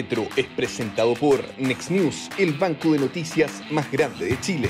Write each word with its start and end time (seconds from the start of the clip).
La 0.00 0.06
Retro 0.06 0.22
es 0.34 0.46
presentado 0.56 1.12
por 1.12 1.40
Next 1.58 1.90
News, 1.90 2.30
el 2.38 2.54
banco 2.54 2.92
de 2.92 3.00
noticias 3.00 3.62
más 3.70 3.92
grande 3.92 4.24
de 4.24 4.40
Chile. 4.40 4.68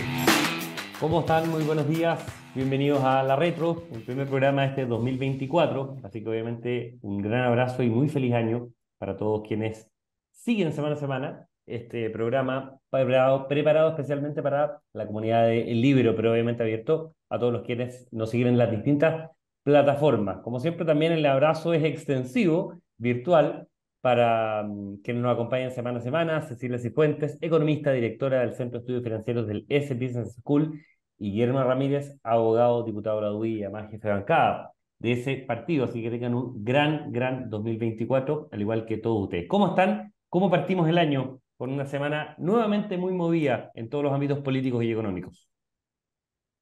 ¿Cómo 0.99 1.21
están? 1.21 1.49
Muy 1.49 1.63
buenos 1.63 1.89
días. 1.89 2.19
Bienvenidos 2.53 3.05
a 3.05 3.23
La 3.23 3.37
Retro, 3.37 3.85
el 3.93 4.03
primer 4.03 4.27
programa 4.27 4.63
de 4.63 4.69
este 4.71 4.87
2024. 4.87 5.99
Así 6.03 6.25
que 6.25 6.29
obviamente 6.29 6.99
un 7.03 7.23
gran 7.23 7.45
abrazo 7.45 7.85
y 7.85 7.91
muy 7.91 8.09
feliz 8.09 8.35
año 8.35 8.71
para 8.99 9.17
todos 9.17 9.47
quienes 9.47 9.89
siguen 10.33 10.73
semana 10.73 10.97
a 10.97 10.99
semana 10.99 11.47
este 11.65 12.11
programa 12.11 12.81
preparado, 12.91 13.47
preparado 13.47 13.91
especialmente 13.91 14.43
para 14.43 14.81
la 14.93 15.07
comunidad 15.07 15.47
del 15.47 15.81
libro, 15.81 16.17
pero 16.17 16.33
obviamente 16.33 16.65
abierto 16.65 17.15
a 17.29 17.39
todos 17.39 17.53
los 17.53 17.63
quienes 17.63 18.09
nos 18.11 18.31
siguen 18.31 18.49
en 18.49 18.59
las 18.59 18.73
distintas 18.73 19.31
plataformas. 19.63 20.39
Como 20.39 20.59
siempre, 20.59 20.85
también 20.85 21.13
el 21.13 21.25
abrazo 21.25 21.73
es 21.73 21.85
extensivo, 21.85 22.81
virtual, 22.99 23.69
para 24.01 24.63
mm, 24.63 25.03
quienes 25.03 25.23
nos 25.23 25.33
acompañan 25.33 25.71
semana 25.71 25.99
a 25.99 26.03
semana, 26.03 26.43
Cecilia 26.43 26.79
Cifuentes, 26.79 27.39
economista, 27.41 27.93
directora 27.93 28.41
del 28.41 28.55
Centro 28.55 28.79
de 28.79 28.83
Estudios 28.83 29.05
Financieros 29.05 29.47
del 29.47 29.67
S 29.69 29.95
Business 29.95 30.35
School, 30.37 30.81
y 31.21 31.33
Guillermo 31.33 31.63
Ramírez, 31.63 32.19
abogado, 32.23 32.83
diputado 32.83 33.17
de 33.17 33.23
la 33.27 33.33
UI 33.35 33.59
y 33.59 33.63
además 33.63 33.91
jefe 33.91 34.09
de 34.09 34.15
bancada 34.15 34.73
de 34.99 35.13
ese 35.13 35.37
partido. 35.37 35.85
Así 35.85 36.03
que 36.03 36.11
tengan 36.11 36.35
un 36.35 36.65
gran, 36.65 37.13
gran 37.13 37.51
2024, 37.51 38.49
al 38.51 38.61
igual 38.61 38.87
que 38.87 38.97
todos 38.97 39.25
ustedes. 39.25 39.47
¿Cómo 39.47 39.69
están? 39.69 40.15
¿Cómo 40.31 40.51
partimos 40.51 40.89
el 40.89 40.97
año? 40.97 41.41
Con 41.59 41.73
una 41.73 41.85
semana 41.85 42.35
nuevamente 42.39 42.97
muy 42.97 43.13
movida 43.13 43.71
en 43.75 43.91
todos 43.91 44.03
los 44.03 44.15
ámbitos 44.15 44.39
políticos 44.41 44.83
y 44.83 44.91
económicos. 44.91 45.47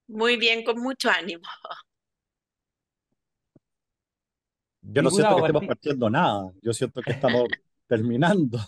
Muy 0.09 0.37
bien, 0.37 0.65
con 0.65 0.81
mucho 0.81 1.09
ánimo. 1.09 1.43
Yo 4.91 5.03
no 5.03 5.11
siento 5.11 5.36
que 5.36 5.41
estemos 5.42 5.67
partiendo 5.67 6.11
nada, 6.11 6.50
yo 6.62 6.72
siento 6.72 7.00
que 7.03 7.12
estamos 7.42 7.44
terminando. 7.86 8.58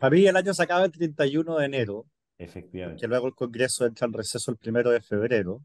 para 0.00 0.14
mí 0.14 0.26
el 0.26 0.36
año 0.36 0.54
se 0.54 0.62
acaba 0.62 0.84
el 0.84 0.92
31 0.92 1.58
de 1.58 1.64
enero, 1.64 2.06
Efectivamente. 2.38 3.00
que 3.00 3.08
luego 3.08 3.26
el 3.28 3.34
Congreso 3.34 3.86
entra 3.86 4.06
en 4.06 4.12
receso 4.12 4.50
el 4.50 4.56
primero 4.56 4.90
de 4.90 5.00
febrero, 5.00 5.62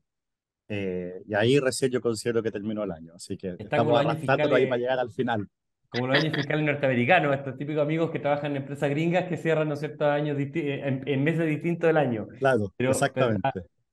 eh, 0.67 1.21
y 1.27 1.33
ahí 1.33 1.59
recién 1.59 1.91
yo 1.91 2.01
considero 2.01 2.41
que 2.41 2.51
terminó 2.51 2.83
el 2.83 2.91
año, 2.91 3.13
así 3.15 3.37
que 3.37 3.55
estamos 3.59 3.99
arrastrándolo 3.99 4.55
ahí 4.55 4.65
para 4.65 4.77
llegar 4.77 4.99
al 4.99 5.11
final. 5.11 5.47
Como 5.89 6.07
los 6.07 6.17
años 6.17 6.35
fiscales 6.35 6.65
norteamericanos, 6.65 7.35
estos 7.35 7.55
típicos 7.55 7.83
amigos 7.83 8.09
que 8.09 8.19
trabajan 8.19 8.51
en 8.51 8.57
empresas 8.57 8.89
gringas 8.89 9.25
que 9.25 9.37
cierran 9.37 9.69
¿no 9.69 9.75
ciertos 9.75 10.07
años 10.07 10.37
en, 10.39 11.07
en, 11.07 11.23
meses 11.23 11.47
distintos 11.47 11.87
del 11.87 11.97
año. 11.97 12.27
Claro, 12.39 12.73
exactamente. 12.79 13.47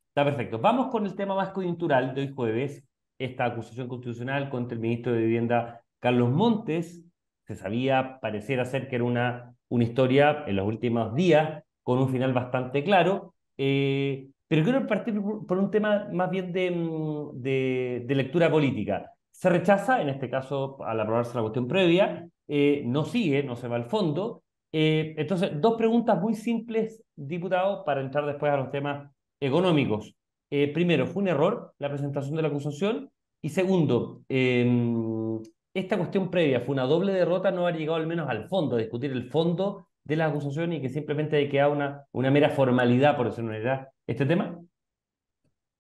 está 0.09 0.25
perfecto. 0.25 0.59
Vamos 0.59 0.91
con 0.91 1.05
el 1.05 1.15
tema 1.15 1.35
más 1.35 1.51
coyuntural 1.51 2.15
de 2.15 2.23
hoy 2.23 2.33
jueves, 2.33 2.83
esta 3.21 3.45
acusación 3.45 3.87
constitucional 3.87 4.51
contra 4.51 4.75
el 4.75 4.81
ministro 4.81 5.13
de 5.13 5.21
Vivienda 5.21 5.83
Carlos 6.01 6.31
Montes. 6.31 7.05
Se 7.47 7.55
sabía, 7.55 8.19
pareciera 8.21 8.65
ser 8.65 8.89
que 8.89 8.97
era 8.97 9.05
una, 9.05 9.55
una 9.69 9.85
historia 9.85 10.45
en 10.47 10.57
los 10.57 10.67
últimos 10.67 11.15
días 11.15 11.63
con 11.83 11.99
un 11.99 12.09
final 12.09 12.33
bastante 12.33 12.83
claro. 12.83 13.35
Eh, 13.57 14.29
pero 14.49 14.65
quiero 14.65 14.87
partir 14.87 15.21
por 15.47 15.59
un 15.59 15.71
tema 15.71 16.09
más 16.13 16.31
bien 16.31 16.53
de, 16.53 16.71
mm, 16.71 17.41
de, 17.41 18.05
de, 18.07 18.15
lectura 18.15 18.51
política. 18.51 19.13
Se 19.31 19.49
rechaza, 19.49 20.03
en 20.03 20.09
este 20.09 20.29
caso, 20.29 20.83
al 20.85 20.99
aprobarse 20.99 21.37
la 21.37 21.43
cuestión 21.43 21.69
previa, 21.69 22.29
eh, 22.49 22.83
no 22.85 23.05
sigue, 23.05 23.43
no 23.43 23.55
se 23.55 23.69
va 23.69 23.77
al 23.77 23.85
fondo. 23.85 24.43
Eh, 24.73 25.15
entonces, 25.19 25.61
dos 25.61 25.77
preguntas 25.77 26.21
muy 26.21 26.35
simples, 26.35 27.03
diputado, 27.15 27.85
para 27.85 28.01
entrar 28.01 28.27
después 28.27 28.53
a 28.53 28.57
los 28.57 28.71
temas 28.71 29.11
económicos. 29.41 30.15
Eh, 30.51 30.73
primero, 30.73 31.07
¿fue 31.07 31.23
un 31.23 31.29
error 31.29 31.75
la 31.79 31.89
presentación 31.89 32.35
de 32.37 32.43
la 32.43 32.49
acusación? 32.49 33.11
Y 33.41 33.51
segundo, 33.51 34.23
em, 34.29 35.41
esta 35.73 35.97
cuestión 35.97 36.31
previa 36.31 36.61
fue 36.61 36.75
una 36.75 36.85
doble 36.85 37.13
derrota, 37.13 37.51
no 37.51 37.67
ha 37.67 37.73
llegado 37.73 37.97
al 37.97 38.07
menos 38.07 38.29
al 38.29 38.49
fondo, 38.49 38.77
a 38.77 38.81
discutir 38.81 39.13
el 39.13 39.31
fondo 39.31 39.89
de 40.05 40.17
la 40.17 40.27
acusación 40.27 40.73
y 40.73 40.81
que 40.81 40.89
simplemente 40.89 41.49
queda 41.49 41.69
una, 41.69 42.05
una 42.13 42.31
mera 42.31 42.51
formalidad, 42.51 43.17
por 43.17 43.31
decirlo 43.31 43.53
de 43.53 43.61
una 43.61 43.89
este 44.07 44.27
tema. 44.27 44.61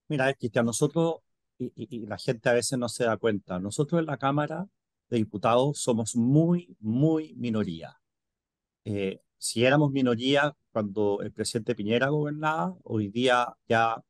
Mira, 0.09 0.33
Cristian, 0.35 0.67
nosotros, 0.67 1.17
y, 1.59 1.73
y, 1.75 2.07
la 2.07 2.19
gente 2.19 2.49
a 2.49 2.53
veces 2.53 2.79
no 2.79 2.89
se 2.89 3.05
da 3.05 3.17
cuenta, 3.17 3.59
nosotros 3.59 4.01
en 4.01 4.07
la 4.07 4.17
Cámara 4.17 4.67
de 5.09 5.17
Diputados 5.19 5.81
somos 5.81 6.15
muy, 6.17 6.77
muy 6.79 7.35
minoría. 7.35 8.01
Eh, 8.85 9.21
si 9.37 9.65
éramos 9.65 9.91
minoría 9.91 10.55
cuando 10.73 11.21
el 11.23 11.33
presidente 11.33 11.75
Piñera 11.75 12.09
gobernaba, 12.09 12.77
hoy 12.85 13.09
día 13.09 13.55
ya 13.69 14.03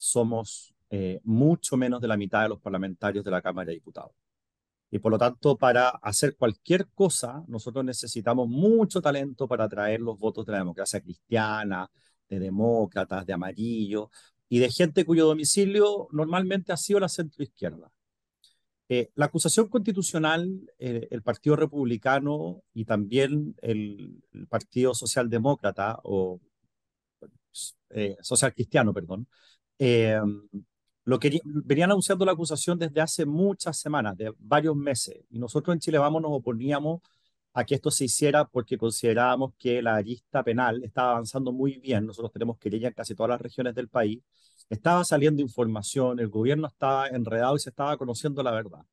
somos 0.00 0.74
eh, 0.90 1.20
mucho 1.24 1.76
menos 1.76 2.00
de 2.00 2.08
la 2.08 2.16
mitad 2.16 2.42
de 2.42 2.48
los 2.48 2.60
parlamentarios 2.60 3.24
de 3.24 3.30
la 3.30 3.42
Cámara 3.42 3.66
de 3.66 3.74
Diputados. 3.74 4.12
Y 4.90 4.98
por 4.98 5.12
lo 5.12 5.18
tanto, 5.18 5.56
para 5.56 5.90
hacer 5.90 6.36
cualquier 6.36 6.88
cosa, 6.88 7.44
nosotros 7.48 7.84
necesitamos 7.84 8.48
mucho 8.48 9.00
talento 9.00 9.46
para 9.46 9.64
atraer 9.64 10.00
los 10.00 10.18
votos 10.18 10.46
de 10.46 10.52
la 10.52 10.58
democracia 10.58 11.00
cristiana, 11.00 11.90
de 12.28 12.40
demócratas, 12.40 13.26
de 13.26 13.32
amarillo 13.32 14.10
y 14.48 14.58
de 14.58 14.70
gente 14.70 15.04
cuyo 15.04 15.26
domicilio 15.26 16.08
normalmente 16.12 16.72
ha 16.72 16.76
sido 16.76 17.00
la 17.00 17.08
centroizquierda. 17.08 17.92
Eh, 18.88 19.10
la 19.14 19.26
acusación 19.26 19.68
constitucional, 19.68 20.68
eh, 20.80 21.06
el 21.12 21.22
Partido 21.22 21.54
Republicano 21.54 22.64
y 22.74 22.84
también 22.84 23.54
el, 23.62 24.20
Partido 24.48 24.94
Socialdemócrata 24.94 26.00
o 26.02 26.40
eh, 27.90 28.16
Social 28.20 28.54
Cristiano, 28.54 28.92
perdón, 28.92 29.28
eh, 29.80 30.20
lo 31.04 31.18
que 31.18 31.40
venían 31.44 31.90
anunciando 31.90 32.24
la 32.26 32.32
acusación 32.32 32.78
desde 32.78 33.00
hace 33.00 33.24
muchas 33.24 33.78
semanas, 33.78 34.16
de 34.16 34.32
varios 34.38 34.76
meses, 34.76 35.24
y 35.30 35.38
nosotros 35.38 35.74
en 35.74 35.80
Chile 35.80 35.98
Vamos 35.98 36.20
nos 36.20 36.32
oponíamos 36.32 37.00
a 37.54 37.64
que 37.64 37.76
esto 37.76 37.90
se 37.90 38.04
hiciera 38.04 38.44
porque 38.44 38.76
considerábamos 38.76 39.54
que 39.58 39.80
la 39.82 39.96
arista 39.96 40.44
penal 40.44 40.84
estaba 40.84 41.12
avanzando 41.12 41.50
muy 41.50 41.78
bien, 41.78 42.06
nosotros 42.06 42.30
tenemos 42.30 42.58
querella 42.58 42.88
en 42.88 42.94
casi 42.94 43.14
todas 43.14 43.30
las 43.30 43.40
regiones 43.40 43.74
del 43.74 43.88
país, 43.88 44.20
estaba 44.68 45.02
saliendo 45.02 45.40
información, 45.42 46.20
el 46.20 46.28
gobierno 46.28 46.68
estaba 46.68 47.08
enredado 47.08 47.56
y 47.56 47.60
se 47.60 47.70
estaba 47.70 47.96
conociendo 47.96 48.42
la 48.42 48.50
verdad. 48.52 48.84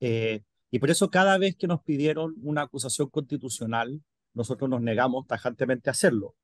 Eh, 0.00 0.42
y 0.72 0.78
por 0.80 0.90
eso 0.90 1.08
cada 1.08 1.38
vez 1.38 1.56
que 1.56 1.68
nos 1.68 1.82
pidieron 1.82 2.34
una 2.42 2.62
acusación 2.62 3.08
constitucional, 3.10 4.02
nosotros 4.34 4.68
nos 4.68 4.82
negamos 4.82 5.26
tajantemente 5.26 5.88
a 5.88 5.92
hacerlo. 5.92 6.34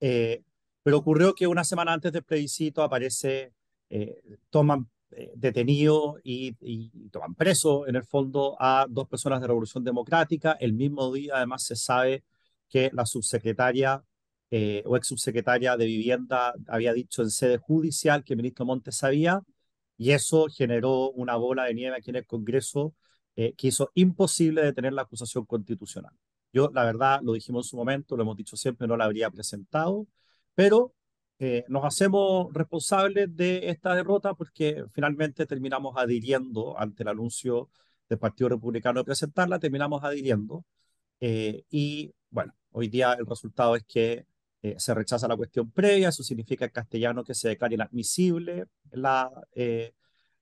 Eh, 0.00 0.42
pero 0.82 0.98
ocurrió 0.98 1.34
que 1.34 1.46
una 1.46 1.64
semana 1.64 1.92
antes 1.92 2.12
del 2.12 2.24
plebiscito 2.24 2.82
aparece, 2.82 3.52
eh, 3.90 4.20
toman 4.50 4.88
eh, 5.10 5.32
detenido 5.36 6.18
y, 6.22 6.56
y, 6.60 7.08
toman 7.10 7.34
preso 7.34 7.86
en 7.86 7.96
el 7.96 8.04
fondo 8.04 8.56
a 8.60 8.86
dos 8.88 9.08
personas 9.08 9.40
de 9.40 9.46
Revolución 9.46 9.84
Democrática. 9.84 10.56
El 10.60 10.74
mismo 10.74 11.12
día 11.12 11.36
además 11.36 11.64
se 11.64 11.76
sabe 11.76 12.24
que 12.68 12.90
la 12.92 13.06
subsecretaria 13.06 14.04
eh, 14.50 14.82
o 14.86 14.96
ex 14.96 15.08
subsecretaria 15.08 15.76
de 15.76 15.84
Vivienda 15.86 16.54
había 16.68 16.94
dicho 16.94 17.22
en 17.22 17.30
sede 17.30 17.58
judicial 17.58 18.24
que 18.24 18.32
el 18.32 18.38
ministro 18.38 18.64
Montes 18.64 18.96
sabía 18.96 19.42
y 19.98 20.12
eso 20.12 20.46
generó 20.48 21.10
una 21.10 21.36
bola 21.36 21.64
de 21.64 21.74
nieve 21.74 21.96
aquí 21.96 22.10
en 22.10 22.16
el 22.16 22.26
Congreso 22.26 22.94
eh, 23.36 23.54
que 23.56 23.68
hizo 23.68 23.90
imposible 23.94 24.62
detener 24.62 24.94
la 24.94 25.02
acusación 25.02 25.44
constitucional. 25.44 26.12
Yo, 26.52 26.70
la 26.72 26.84
verdad, 26.84 27.20
lo 27.22 27.34
dijimos 27.34 27.66
en 27.66 27.70
su 27.70 27.76
momento, 27.76 28.16
lo 28.16 28.22
hemos 28.22 28.36
dicho 28.36 28.56
siempre, 28.56 28.88
no 28.88 28.96
la 28.96 29.04
habría 29.04 29.30
presentado, 29.30 30.06
pero 30.58 30.92
eh, 31.38 31.64
nos 31.68 31.84
hacemos 31.84 32.52
responsables 32.52 33.36
de 33.36 33.70
esta 33.70 33.94
derrota 33.94 34.34
porque 34.34 34.84
finalmente 34.92 35.46
terminamos 35.46 35.96
adhiriendo 35.96 36.76
ante 36.76 37.04
el 37.04 37.10
anuncio 37.10 37.70
del 38.08 38.18
Partido 38.18 38.48
Republicano 38.48 38.98
de 38.98 39.04
presentarla, 39.04 39.60
terminamos 39.60 40.02
adhiriendo. 40.02 40.64
Eh, 41.20 41.62
y 41.70 42.12
bueno, 42.30 42.54
hoy 42.72 42.88
día 42.88 43.12
el 43.12 43.24
resultado 43.24 43.76
es 43.76 43.84
que 43.84 44.26
eh, 44.62 44.74
se 44.78 44.94
rechaza 44.94 45.28
la 45.28 45.36
cuestión 45.36 45.70
previa, 45.70 46.08
eso 46.08 46.24
significa 46.24 46.64
en 46.64 46.72
castellano 46.72 47.22
que 47.22 47.34
se 47.34 47.50
declara 47.50 47.74
inadmisible 47.74 48.66
la, 48.90 49.30
eh, 49.54 49.92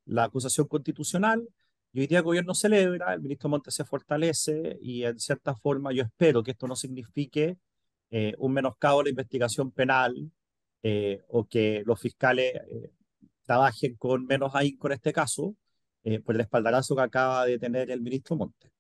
la 0.07 0.25
acusación 0.25 0.67
constitucional. 0.67 1.47
Y 1.93 2.01
hoy 2.01 2.07
día 2.07 2.19
el 2.21 2.25
gobierno 2.25 2.55
celebra, 2.55 3.13
el 3.13 3.21
ministro 3.21 3.51
Montes 3.51 3.75
se 3.75 3.85
fortalece 3.85 4.79
y 4.81 5.05
en 5.05 5.19
cierta 5.21 5.55
forma 5.55 5.93
yo 5.93 6.05
espero 6.05 6.43
que 6.43 6.53
esto 6.53 6.67
no 6.67 6.75
signifique 6.77 7.59
eh, 8.11 8.35
un 8.39 8.53
menoscabo 8.53 9.01
a 9.01 9.05
la 9.05 9.11
investigación 9.11 9.71
penal 9.71 10.31
eh, 10.83 11.23
o 11.29 11.45
que 11.47 11.83
los 11.85 12.01
fiscales 12.01 12.55
eh, 12.55 12.91
trabajen 13.45 13.97
con 13.97 14.27
menos 14.27 14.55
ahínco 14.55 14.89
en 14.89 14.95
este 14.95 15.13
caso, 15.13 15.55
por 16.25 16.37
el 16.37 16.41
espaldarazo 16.43 16.95
que 16.95 17.03
acaba 17.03 17.45
de 17.47 17.59
tener 17.59 17.91
el 17.91 18.01
ministro 18.01 18.37
Montes. 18.37 18.71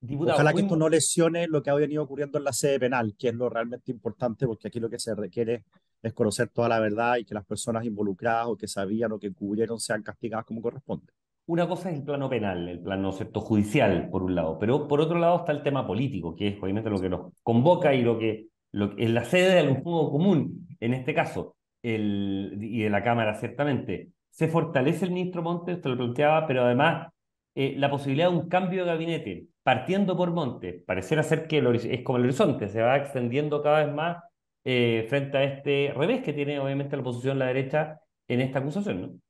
Diputado, 0.00 0.36
Ojalá 0.36 0.54
que 0.54 0.62
esto 0.62 0.74
no 0.74 0.88
lesione 0.88 1.46
lo 1.48 1.62
que 1.62 1.68
ha 1.68 1.74
venido 1.74 2.02
ocurriendo 2.02 2.38
en 2.38 2.44
la 2.44 2.52
sede 2.54 2.80
penal, 2.80 3.14
que 3.18 3.28
es 3.28 3.34
lo 3.34 3.50
realmente 3.50 3.92
importante, 3.92 4.46
porque 4.46 4.68
aquí 4.68 4.80
lo 4.80 4.88
que 4.88 4.98
se 4.98 5.14
requiere 5.14 5.64
es 6.00 6.14
conocer 6.14 6.48
toda 6.48 6.70
la 6.70 6.80
verdad 6.80 7.16
y 7.18 7.26
que 7.26 7.34
las 7.34 7.44
personas 7.44 7.84
involucradas 7.84 8.46
o 8.46 8.56
que 8.56 8.66
sabían 8.66 9.12
o 9.12 9.18
que 9.18 9.34
cubrieron 9.34 9.78
sean 9.78 10.02
castigadas 10.02 10.46
como 10.46 10.62
corresponde 10.62 11.12
una 11.46 11.68
cosa 11.68 11.90
es 11.90 11.96
el 11.96 12.04
plano 12.04 12.28
penal, 12.28 12.68
el 12.68 12.80
plano 12.80 13.12
¿cierto? 13.12 13.40
judicial, 13.40 14.08
por 14.10 14.22
un 14.22 14.34
lado, 14.34 14.58
pero 14.58 14.88
por 14.88 15.00
otro 15.00 15.18
lado 15.18 15.38
está 15.38 15.52
el 15.52 15.62
tema 15.62 15.86
político, 15.86 16.34
que 16.34 16.48
es 16.48 16.62
obviamente 16.62 16.90
lo 16.90 17.00
que 17.00 17.10
nos 17.10 17.32
convoca 17.42 17.94
y 17.94 18.02
lo 18.02 18.18
que, 18.18 18.48
es 18.96 19.10
la 19.10 19.24
sede 19.24 19.52
de 19.54 19.58
algún 19.60 19.82
juego 19.82 20.10
común, 20.10 20.66
en 20.80 20.94
este 20.94 21.14
caso, 21.14 21.56
el, 21.82 22.58
y 22.60 22.82
de 22.82 22.90
la 22.90 23.02
Cámara, 23.04 23.34
ciertamente. 23.34 24.10
Se 24.30 24.48
fortalece 24.48 25.04
el 25.04 25.12
ministro 25.12 25.42
Montes, 25.42 25.80
te 25.80 25.88
lo 25.88 25.96
planteaba, 25.96 26.46
pero 26.46 26.64
además 26.64 27.08
eh, 27.54 27.74
la 27.76 27.90
posibilidad 27.90 28.30
de 28.30 28.36
un 28.36 28.48
cambio 28.48 28.84
de 28.84 28.90
gabinete, 28.90 29.46
partiendo 29.62 30.16
por 30.16 30.32
Monte, 30.32 30.82
pareciera 30.86 31.22
ser 31.22 31.46
que 31.46 31.58
es 31.58 32.02
como 32.02 32.18
el 32.18 32.24
horizonte, 32.24 32.68
se 32.68 32.82
va 32.82 32.96
extendiendo 32.96 33.62
cada 33.62 33.84
vez 33.84 33.94
más 33.94 34.24
eh, 34.64 35.06
frente 35.08 35.36
a 35.38 35.44
este 35.44 35.92
revés 35.94 36.22
que 36.22 36.32
tiene 36.32 36.58
obviamente 36.58 36.96
la 36.96 37.02
oposición, 37.02 37.38
la 37.38 37.46
derecha, 37.46 38.00
en 38.26 38.40
esta 38.40 38.58
acusación, 38.58 39.02
¿no? 39.02 39.20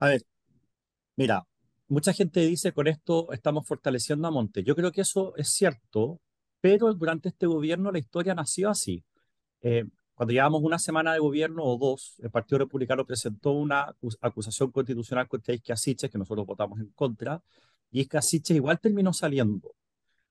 A 0.00 0.08
ver, 0.08 0.22
mira, 1.16 1.46
mucha 1.88 2.12
gente 2.12 2.40
dice 2.40 2.72
con 2.72 2.86
esto 2.86 3.32
estamos 3.32 3.66
fortaleciendo 3.66 4.28
a 4.28 4.30
Monte. 4.30 4.62
Yo 4.64 4.74
creo 4.74 4.92
que 4.92 5.02
eso 5.02 5.34
es 5.36 5.50
cierto, 5.50 6.20
pero 6.60 6.92
durante 6.94 7.28
este 7.28 7.46
gobierno 7.46 7.92
la 7.92 7.98
historia 7.98 8.34
nació 8.34 8.70
así. 8.70 9.04
Eh, 9.62 9.84
cuando 10.14 10.32
llevamos 10.32 10.62
una 10.62 10.78
semana 10.78 11.12
de 11.12 11.18
gobierno 11.18 11.64
o 11.64 11.76
dos, 11.76 12.14
el 12.22 12.30
Partido 12.30 12.58
Republicano 12.58 13.04
presentó 13.04 13.52
una 13.52 13.94
acusación 14.20 14.70
constitucional 14.70 15.26
contra 15.28 15.54
Isque 15.54 16.08
que 16.08 16.18
nosotros 16.18 16.46
votamos 16.46 16.78
en 16.80 16.90
contra, 16.90 17.42
y 17.90 18.00
Isque 18.00 18.54
igual 18.54 18.78
terminó 18.80 19.12
saliendo. 19.12 19.74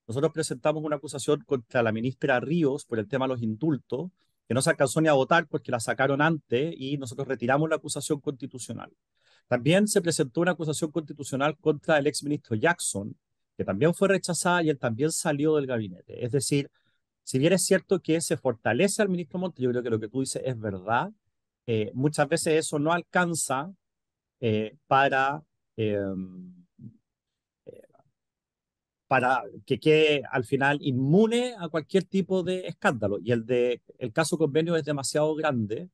Nosotros 0.07 0.31
presentamos 0.33 0.83
una 0.83 0.97
acusación 0.97 1.41
contra 1.45 1.83
la 1.83 1.91
ministra 1.91 2.39
Ríos 2.39 2.85
por 2.85 2.99
el 2.99 3.07
tema 3.07 3.25
de 3.25 3.33
los 3.33 3.41
indultos, 3.41 4.11
que 4.47 4.53
no 4.53 4.61
se 4.61 4.69
alcanzó 4.69 5.01
ni 5.01 5.07
a 5.09 5.13
votar 5.13 5.47
porque 5.47 5.71
la 5.71 5.79
sacaron 5.79 6.21
antes 6.21 6.73
y 6.77 6.97
nosotros 6.97 7.27
retiramos 7.27 7.69
la 7.69 7.77
acusación 7.77 8.19
constitucional. 8.19 8.91
También 9.47 9.87
se 9.87 10.01
presentó 10.01 10.41
una 10.41 10.51
acusación 10.51 10.91
constitucional 10.91 11.57
contra 11.57 11.97
el 11.97 12.07
exministro 12.07 12.55
Jackson, 12.55 13.15
que 13.57 13.65
también 13.65 13.93
fue 13.93 14.07
rechazada 14.07 14.63
y 14.63 14.69
él 14.69 14.79
también 14.79 15.11
salió 15.11 15.55
del 15.55 15.67
gabinete. 15.67 16.25
Es 16.25 16.31
decir, 16.31 16.69
si 17.23 17.39
bien 17.39 17.53
es 17.53 17.65
cierto 17.65 18.01
que 18.01 18.21
se 18.21 18.37
fortalece 18.37 19.01
al 19.01 19.09
ministro 19.09 19.39
Monte, 19.39 19.61
yo 19.61 19.69
creo 19.71 19.83
que 19.83 19.89
lo 19.89 19.99
que 19.99 20.09
tú 20.09 20.21
dices 20.21 20.41
es 20.45 20.59
verdad, 20.59 21.11
eh, 21.67 21.91
muchas 21.93 22.27
veces 22.27 22.55
eso 22.65 22.79
no 22.79 22.91
alcanza 22.93 23.73
eh, 24.41 24.77
para, 24.87 25.43
em, 25.77 26.65
eh, 27.65 27.81
para 29.07 29.43
que 29.65 29.79
quede 29.79 30.23
al 30.31 30.45
final 30.45 30.79
inmune 30.81 31.55
a 31.59 31.69
cualquier 31.69 32.03
tipo 32.05 32.43
de 32.43 32.67
escándalo. 32.67 33.19
Y 33.23 33.31
el, 33.31 33.45
de, 33.45 33.81
el 33.99 34.11
caso 34.13 34.37
convenio 34.37 34.75
es 34.75 34.85
demasiado 34.85 35.35
grande. 35.35 35.89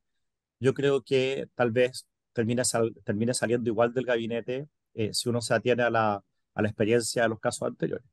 Yo 0.59 0.73
creo 0.73 1.03
que 1.03 1.49
tal 1.55 1.71
vez 1.71 2.07
termine, 2.33 2.63
termine 3.03 3.33
saliendo 3.33 3.69
igual 3.69 3.93
del 3.93 4.05
gabinete 4.05 4.67
si 5.11 5.29
uno 5.29 5.39
se 5.39 5.53
atiene 5.53 5.83
a 5.83 5.89
la, 5.89 6.23
a 6.55 6.61
la 6.61 6.67
experiencia 6.67 7.23
de 7.23 7.29
los 7.29 7.39
casos 7.39 7.67
anteriores. 7.67 8.05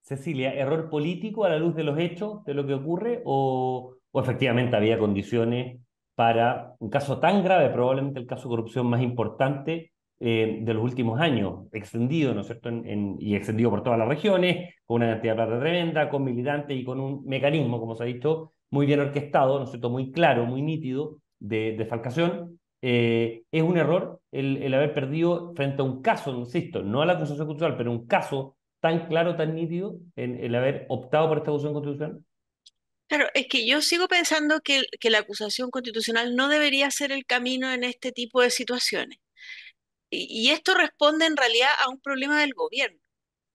Cecilia, 0.00 0.52
¿error 0.54 0.90
político 0.90 1.44
a 1.44 1.48
la 1.48 1.58
luz 1.58 1.74
de 1.76 1.84
los 1.84 1.98
hechos, 1.98 2.44
de 2.44 2.54
lo 2.54 2.66
que 2.66 2.74
ocurre, 2.74 3.22
o, 3.24 3.94
efectivamente 4.14 4.76
había 4.76 4.98
condiciones 4.98 5.80
para 6.14 6.74
un 6.80 6.90
caso 6.90 7.18
tan 7.18 7.42
grave, 7.44 7.70
probablemente 7.70 8.18
el 8.18 8.26
caso 8.26 8.44
de 8.44 8.48
corrupción 8.48 8.86
más 8.86 9.00
importante 9.00 9.92
eh, 10.20 10.58
de 10.62 10.74
los 10.74 10.82
últimos 10.82 11.20
años, 11.20 11.66
extendido, 11.72 12.34
¿no 12.34 12.40
es 12.40 12.46
cierto?, 12.46 12.70
y 13.18 13.34
extendido 13.34 13.70
por 13.70 13.82
todas 13.82 13.98
las 13.98 14.08
regiones, 14.08 14.74
con 14.84 15.02
una 15.02 15.12
cantidad 15.12 15.32
de 15.32 15.36
plata 15.36 15.60
tremenda, 15.60 16.08
con 16.08 16.24
militantes 16.24 16.76
y 16.76 16.84
con 16.84 17.00
un 17.00 17.24
mecanismo, 17.24 17.78
como 17.78 17.94
se 17.94 18.02
ha 18.02 18.06
dicho, 18.06 18.52
muy 18.70 18.86
bien 18.86 19.00
orquestado, 19.00 19.58
¿no 19.58 19.64
es 19.64 19.70
cierto?, 19.70 19.88
muy 19.90 20.12
claro, 20.12 20.46
muy 20.46 20.62
nítido 20.62 21.18
de 21.38 21.76
defalcación. 21.76 22.58
Eh, 22.84 23.44
es 23.52 23.62
un 23.62 23.78
error 23.78 24.20
el, 24.32 24.74
haber 24.74 24.92
perdido 24.92 25.54
frente 25.54 25.82
a 25.82 25.84
un 25.84 26.02
caso, 26.02 26.32
insisto, 26.32 26.82
no 26.82 27.00
a 27.00 27.06
la 27.06 27.12
acusación 27.14 27.46
cultural, 27.46 27.76
pero 27.76 27.92
un 27.92 28.06
caso 28.06 28.56
tan 28.80 29.06
claro, 29.06 29.36
tan 29.36 29.54
nítido 29.54 30.00
en 30.16 30.42
el 30.42 30.54
haber 30.56 30.86
optado 30.88 31.28
por 31.28 31.38
esta 31.38 31.50
acusación 31.50 31.74
constitucional? 31.74 32.24
Claro, 33.06 33.28
es 33.34 33.46
que 33.46 33.64
yo 33.64 33.80
sigo 33.80 34.08
pensando 34.08 34.60
que, 34.60 34.82
la 35.02 35.18
acusación 35.18 35.70
constitucional 35.70 36.34
no 36.34 36.48
debería 36.48 36.90
ser 36.90 37.12
el 37.12 37.24
camino 37.24 37.70
en 37.72 37.84
este 37.84 38.10
tipo 38.10 38.40
de 38.40 38.50
situaciones. 38.50 39.18
Y, 40.10 40.50
esto 40.50 40.74
responde 40.74 41.26
en 41.26 41.36
realidad 41.36 41.70
a 41.84 41.90
un 41.90 42.00
problema 42.00 42.40
del 42.40 42.54
gobierno, 42.54 42.98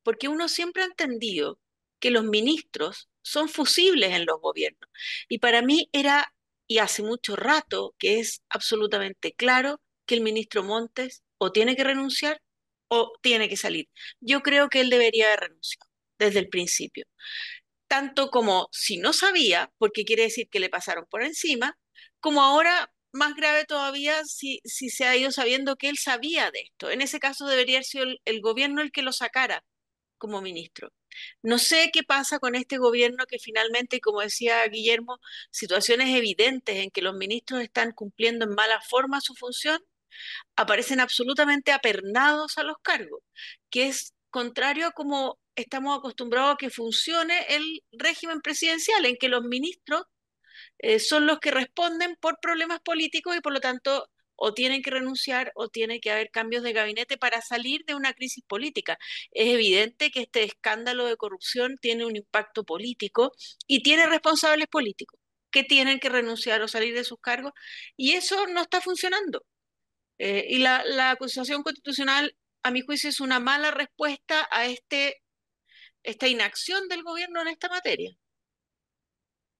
porque 0.04 0.30
uno 0.30 0.48
siempre 0.48 0.84
ha 0.84 0.86
entendido 0.86 1.60
que 2.00 2.12
los 2.12 2.24
ministros 2.24 3.10
son 3.22 3.50
fusibles 3.50 4.14
en 4.14 4.26
los 4.26 4.40
gobiernos. 4.40 4.90
Y 5.28 5.40
para 5.40 5.62
mí 5.62 5.90
era, 5.92 6.34
y 6.68 6.80
hace 6.80 7.04
mucho 7.04 7.36
rato, 7.36 7.96
que 8.00 8.20
es 8.20 8.44
absolutamente 8.50 9.34
claro 9.34 9.82
que 10.06 10.16
el 10.16 10.22
ministro 10.22 10.64
Montes 10.64 11.24
o 11.38 11.52
tiene 11.52 11.76
que 11.76 11.84
renunciar 11.84 12.42
o 12.90 13.14
tiene 13.22 13.50
que 13.50 13.58
salir. 13.58 13.90
Yo 14.20 14.42
creo 14.42 14.70
que 14.70 14.82
él 14.82 14.90
debería 14.90 15.28
haber 15.28 15.42
renunciado 15.50 15.90
desde 16.20 16.40
el 16.40 16.50
principio. 16.50 17.06
Tanto 17.88 18.30
como 18.32 18.70
si 18.72 18.98
no 18.98 19.14
sabía, 19.14 19.72
porque 19.78 20.06
quiere 20.06 20.24
decir 20.24 20.50
que 20.50 20.60
le 20.60 20.70
pasaron 20.70 21.06
por 21.10 21.24
encima, 21.24 21.78
como 22.20 22.42
ahora 22.44 22.92
más 23.14 23.36
grave 23.36 23.66
todavía 23.66 24.26
si, 24.26 24.62
si 24.66 24.90
se 24.90 25.06
ha 25.06 25.16
ido 25.16 25.32
sabiendo 25.32 25.78
que 25.78 25.90
él 25.90 25.98
sabía 25.98 26.52
de 26.52 26.62
esto. 26.62 26.90
En 26.92 27.02
ese 27.02 27.20
caso 27.20 27.48
debería 27.48 27.78
haber 27.78 27.86
sido 27.86 28.04
el, 28.06 28.22
el 28.26 28.42
gobierno 28.42 28.82
el 28.82 28.92
que 28.92 29.02
lo 29.04 29.14
sacara 29.14 29.64
como 30.18 30.42
ministro. 30.42 30.92
No 31.42 31.58
sé 31.60 31.90
qué 31.94 32.04
pasa 32.04 32.40
con 32.40 32.56
este 32.56 32.78
gobierno 32.78 33.26
que 33.28 33.40
finalmente, 33.40 34.02
como 34.02 34.22
decía 34.22 34.66
Guillermo, 34.68 35.20
situaciones 35.52 36.16
evidentes 36.16 36.78
en 36.78 36.92
que 36.92 37.02
los 37.02 37.16
ministros 37.16 37.62
están 37.62 37.92
cumpliendo 37.92 38.46
en 38.46 38.56
mala 38.56 38.82
forma 38.82 39.22
su 39.22 39.34
función 39.36 39.82
aparecen 40.56 41.00
absolutamente 41.00 41.72
apernados 41.72 42.58
a 42.58 42.64
los 42.64 42.78
cargos, 42.82 43.22
que 43.70 43.88
es 43.88 44.14
contrario 44.30 44.88
a 44.88 44.92
como 44.92 45.40
estamos 45.56 45.98
acostumbrados 45.98 46.54
a 46.54 46.58
que 46.58 46.70
funcione 46.70 47.46
el 47.50 47.84
régimen 47.92 48.42
presidencial, 48.42 49.06
en 49.06 49.18
que 49.18 49.30
los 49.30 49.44
ministros 49.44 50.04
eh, 50.80 51.00
son 51.00 51.26
los 51.26 51.40
que 51.40 51.52
responden 51.52 52.16
por 52.20 52.40
problemas 52.40 52.80
políticos 52.82 53.36
y 53.36 53.42
por 53.42 53.54
lo 53.54 53.60
tanto 53.60 54.10
o 54.38 54.54
tienen 54.54 54.82
que 54.82 54.92
renunciar 54.92 55.52
o 55.56 55.70
tiene 55.70 56.00
que 56.00 56.12
haber 56.12 56.32
cambios 56.32 56.64
de 56.64 56.74
gabinete 56.74 57.18
para 57.18 57.42
salir 57.42 57.84
de 57.86 57.96
una 57.96 58.14
crisis 58.14 58.44
política. 58.46 58.98
Es 59.32 59.50
evidente 59.50 60.12
que 60.12 60.22
este 60.22 60.44
escándalo 60.44 61.06
de 61.06 61.18
corrupción 61.18 61.76
tiene 61.82 62.06
un 62.06 62.16
impacto 62.16 62.64
político 62.64 63.34
y 63.68 63.84
tiene 63.84 64.08
responsables 64.08 64.68
políticos 64.68 65.20
que 65.52 65.64
tienen 65.64 66.00
que 66.00 66.10
renunciar 66.10 66.62
o 66.62 66.68
salir 66.68 66.94
de 66.94 67.04
sus 67.04 67.20
cargos 67.20 67.54
y 67.96 68.14
eso 68.14 68.48
no 68.48 68.62
está 68.62 68.82
funcionando. 68.82 69.44
Eh, 70.20 70.46
y 70.50 70.60
la, 70.60 70.84
la, 70.86 71.12
acusación 71.12 71.64
constitucional, 71.64 72.36
a 72.64 72.72
mi 72.72 72.82
juicio, 72.82 73.10
es 73.10 73.20
una 73.22 73.40
mala 73.40 73.72
respuesta 73.72 74.48
a 74.52 74.66
este, 74.66 75.22
esta 76.04 76.28
inacción 76.28 76.88
del 76.88 77.04
gobierno 77.04 77.42
en 77.42 77.50
esta 77.50 77.70
materia. 77.70 78.16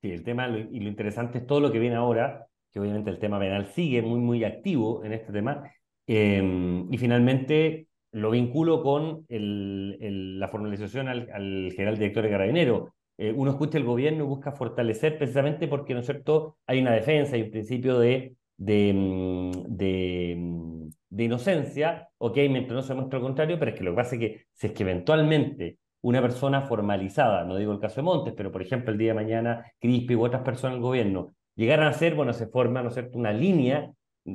Sí, 0.02 0.12
el 0.12 0.24
tema 0.24 0.48
y 0.48 0.80
lo 0.80 0.90
interesante 0.90 1.40
es 1.40 1.48
todo 1.48 1.60
lo 1.60 1.72
que 1.72 1.80
viene 1.80 1.96
ahora, 1.96 2.48
que 2.78 2.82
obviamente 2.82 3.10
el 3.10 3.20
tema 3.20 3.40
penal 3.40 3.66
sigue 3.68 4.02
muy, 4.02 4.20
muy 4.20 4.44
activo 4.44 5.04
en 5.04 5.14
este 5.14 5.34
tema. 5.34 5.64
Eh, 6.08 6.86
y 6.90 6.98
finalmente 6.98 7.88
lo 8.12 8.32
vinculo 8.32 8.82
con 8.82 9.26
la 9.30 10.48
formalización 10.48 11.08
al, 11.08 11.30
al, 11.34 11.72
general 11.72 11.98
director 11.98 12.24
de 12.24 12.30
Carabinero. 12.30 12.94
Eh, 13.18 13.34
uno 13.36 13.52
escucha 13.52 13.78
el 13.78 13.84
gobierno 13.84 14.24
y 14.24 14.28
busca 14.28 14.52
fortalecer 14.52 15.18
precisamente 15.18 15.68
porque, 15.68 15.94
¿no 15.94 16.02
es 16.02 16.06
cierto?, 16.06 16.58
hay 16.68 16.80
una 16.80 16.92
defensa 16.92 17.36
y 17.36 17.42
un 17.44 17.52
principio 17.52 18.00
de 18.00 18.36
de, 18.58 18.94
mm, 18.94 19.52
de, 19.78 20.36
mm, 20.38 20.90
de, 21.10 21.24
inocencia, 21.24 22.10
ok, 22.18 22.38
mientras 22.50 22.76
no 22.76 22.82
se 22.82 22.94
muestra 22.96 23.20
lo 23.20 23.26
contrario, 23.26 23.60
pero 23.60 23.72
es 23.72 23.78
que 23.78 23.84
lo 23.84 23.92
que 23.92 23.96
pasa 23.96 24.16
es 24.16 24.22
que 24.22 24.46
si 24.54 24.68
es 24.68 24.74
que 24.74 24.84
eventualmente 24.84 25.78
una 26.02 26.22
persona 26.22 26.62
formalizada, 26.62 27.44
no 27.44 27.56
digo 27.58 27.72
el 27.72 27.80
caso 27.80 27.98
de 27.98 28.04
Montes, 28.04 28.34
pero 28.36 28.52
por 28.52 28.62
ejemplo 28.62 28.92
el 28.92 28.98
día 28.98 29.10
de 29.10 29.16
mañana 29.16 29.66
Crispi 29.80 30.16
u 30.16 30.26
otras 30.26 30.44
personas 30.44 30.76
del 30.76 30.82
gobierno 30.84 31.34
llegaran 31.58 31.88
a 31.88 31.94
ser, 31.94 32.16
bueno, 32.16 32.32
se 32.32 32.48
forma, 32.48 32.82
¿no 32.82 32.88
es 32.88 32.94
cierto?, 32.94 33.18
una 33.18 33.34
línea 33.34 33.92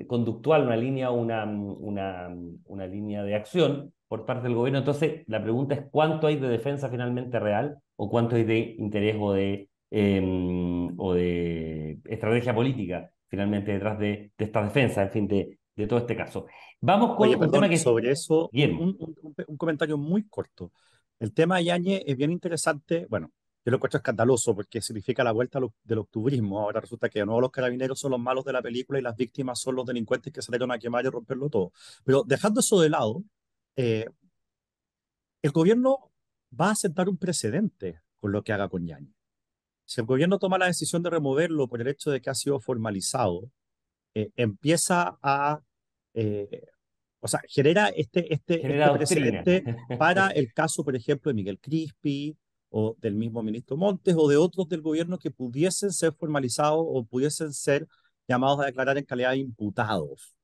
conductual, 0.06 0.66
una 0.66 0.76
línea, 0.76 1.10
una, 1.10 1.44
una, 1.44 2.28
una 2.66 2.86
línea 2.86 3.22
de 3.22 3.34
acción 3.34 3.92
por 4.08 4.26
parte 4.26 4.48
del 4.48 4.56
gobierno. 4.56 4.80
Entonces, 4.80 5.22
la 5.26 5.42
pregunta 5.42 5.74
es 5.74 5.82
cuánto 5.90 6.26
hay 6.26 6.36
de 6.36 6.48
defensa 6.48 6.90
finalmente 6.90 7.38
real 7.38 7.78
o 7.96 8.10
cuánto 8.10 8.36
hay 8.36 8.44
de 8.44 8.58
interés 8.78 9.16
o 9.18 9.32
de, 9.32 9.68
eh, 9.90 10.88
o 10.98 11.14
de 11.14 11.98
estrategia 12.04 12.54
política 12.54 13.10
finalmente 13.28 13.72
detrás 13.72 13.98
de, 13.98 14.30
de 14.36 14.44
esta 14.44 14.62
defensa, 14.62 15.02
en 15.02 15.10
fin, 15.10 15.26
de, 15.26 15.58
de 15.74 15.86
todo 15.86 16.00
este 16.00 16.14
caso. 16.14 16.46
Vamos 16.80 17.16
con 17.16 17.28
Oye, 17.28 17.36
un 17.36 17.50
tema 17.50 17.68
que... 17.68 17.78
sobre 17.78 18.10
eso, 18.10 18.50
un, 18.52 18.96
un, 18.98 19.34
un, 19.46 19.56
comentario 19.56 19.96
muy 19.96 20.28
corto. 20.28 20.70
El 21.18 21.32
tema 21.32 21.56
de 21.56 21.64
Yañez 21.64 22.02
es 22.04 22.16
bien 22.16 22.30
interesante, 22.30 23.06
bueno, 23.08 23.30
yo 23.64 23.70
lo 23.70 23.76
encuentro 23.76 23.98
escandaloso 23.98 24.54
porque 24.56 24.80
significa 24.80 25.22
la 25.22 25.30
vuelta 25.30 25.60
del 25.84 25.98
octubrismo. 25.98 26.60
Ahora 26.60 26.80
resulta 26.80 27.08
que 27.08 27.20
de 27.20 27.26
nuevo 27.26 27.40
los 27.40 27.50
carabineros 27.52 27.98
son 27.98 28.10
los 28.10 28.20
malos 28.20 28.44
de 28.44 28.52
la 28.52 28.60
película 28.60 28.98
y 28.98 29.02
las 29.02 29.16
víctimas 29.16 29.60
son 29.60 29.76
los 29.76 29.86
delincuentes 29.86 30.32
que 30.32 30.42
salieron 30.42 30.72
a 30.72 30.78
quemar 30.78 31.04
y 31.04 31.08
romperlo 31.08 31.48
todo. 31.48 31.72
Pero 32.04 32.24
dejando 32.26 32.58
eso 32.60 32.80
de 32.80 32.90
lado, 32.90 33.22
eh, 33.76 34.06
el 35.42 35.50
gobierno 35.52 36.10
va 36.58 36.70
a 36.70 36.74
sentar 36.74 37.08
un 37.08 37.18
precedente 37.18 38.00
con 38.18 38.32
lo 38.32 38.42
que 38.42 38.52
haga 38.52 38.68
con 38.68 38.84
Yañez. 38.84 39.14
Si 39.84 40.00
el 40.00 40.06
gobierno 40.06 40.38
toma 40.38 40.58
la 40.58 40.66
decisión 40.66 41.02
de 41.02 41.10
removerlo 41.10 41.68
por 41.68 41.80
el 41.80 41.86
hecho 41.86 42.10
de 42.10 42.20
que 42.20 42.30
ha 42.30 42.34
sido 42.34 42.58
formalizado, 42.58 43.50
eh, 44.14 44.30
empieza 44.36 45.18
a, 45.22 45.60
eh, 46.14 46.66
o 47.20 47.28
sea, 47.28 47.40
genera 47.48 47.88
este, 47.88 48.32
este, 48.32 48.58
Genera 48.58 48.86
este 48.86 48.96
precedente 48.98 49.64
para 49.98 50.28
el 50.30 50.52
caso, 50.52 50.84
por 50.84 50.96
ejemplo, 50.96 51.30
de 51.30 51.34
Miguel 51.34 51.60
Crispi 51.60 52.36
o 52.72 52.96
del 53.00 53.14
mismo 53.14 53.42
ministro 53.42 53.76
Montes 53.76 54.14
o 54.18 54.28
de 54.28 54.36
otros 54.36 54.68
del 54.68 54.82
gobierno 54.82 55.18
que 55.18 55.30
pudiesen 55.30 55.92
ser 55.92 56.12
formalizados 56.14 56.80
o 56.80 57.04
pudiesen 57.04 57.52
ser 57.52 57.86
llamados 58.28 58.60
a 58.60 58.66
declarar 58.66 58.98
en 58.98 59.04
calidad 59.04 59.32
de 59.32 59.38
imputados. 59.38 60.34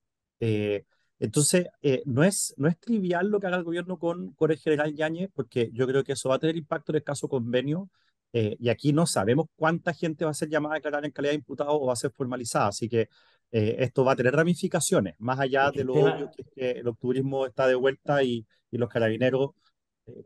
Eh, 0.41 0.85
Entonces, 1.21 1.67
eh, 1.83 2.03
no, 2.07 2.23
es, 2.23 2.55
no 2.59 2.69
es 2.69 2.79
trivial 2.79 3.29
lo 3.29 3.41
que 3.41 3.49
haga 3.49 3.57
el 3.57 3.65
gobierno 3.65 3.99
con, 3.99 4.33
con 4.35 4.53
el 4.53 4.59
general 4.59 4.95
Yáñez, 4.95 5.31
porque 5.35 5.71
yo 5.73 5.87
creo 5.87 6.05
que 6.05 6.13
eso 6.13 6.29
va 6.29 6.37
a 6.37 6.39
tener 6.39 6.57
impacto 6.57 6.93
en 6.93 6.97
el 6.97 7.03
caso 7.03 7.29
convenio, 7.29 7.91
eh, 8.33 8.57
y 8.61 8.69
aquí 8.69 8.93
no 8.93 9.05
sabemos 9.07 9.47
cuánta 9.57 9.93
gente 9.95 10.25
va 10.25 10.31
a 10.31 10.35
ser 10.35 10.49
llamada 10.49 10.75
a 10.75 10.79
declarar 10.79 11.05
en 11.05 11.11
calidad 11.11 11.33
de 11.33 11.37
imputado 11.37 11.73
o 11.81 11.87
va 11.87 11.95
a 11.95 11.97
ser 11.97 12.13
formalizada, 12.13 12.69
así 12.69 12.89
que 12.89 13.09
eh, 13.51 13.77
esto 13.81 14.05
va 14.05 14.13
a 14.13 14.17
tener 14.17 14.35
ramificaciones, 14.35 15.15
más 15.19 15.41
allá 15.41 15.71
de 15.73 15.83
lo 15.83 15.95
obvio 15.95 16.31
que, 16.31 16.43
es 16.43 16.49
que 16.55 16.71
el 16.81 16.87
octubrismo 16.87 17.47
está 17.47 17.67
de 17.67 17.75
vuelta 17.75 18.23
y, 18.23 18.47
y 18.71 18.79
los 18.79 18.89
carabineros, 18.89 19.51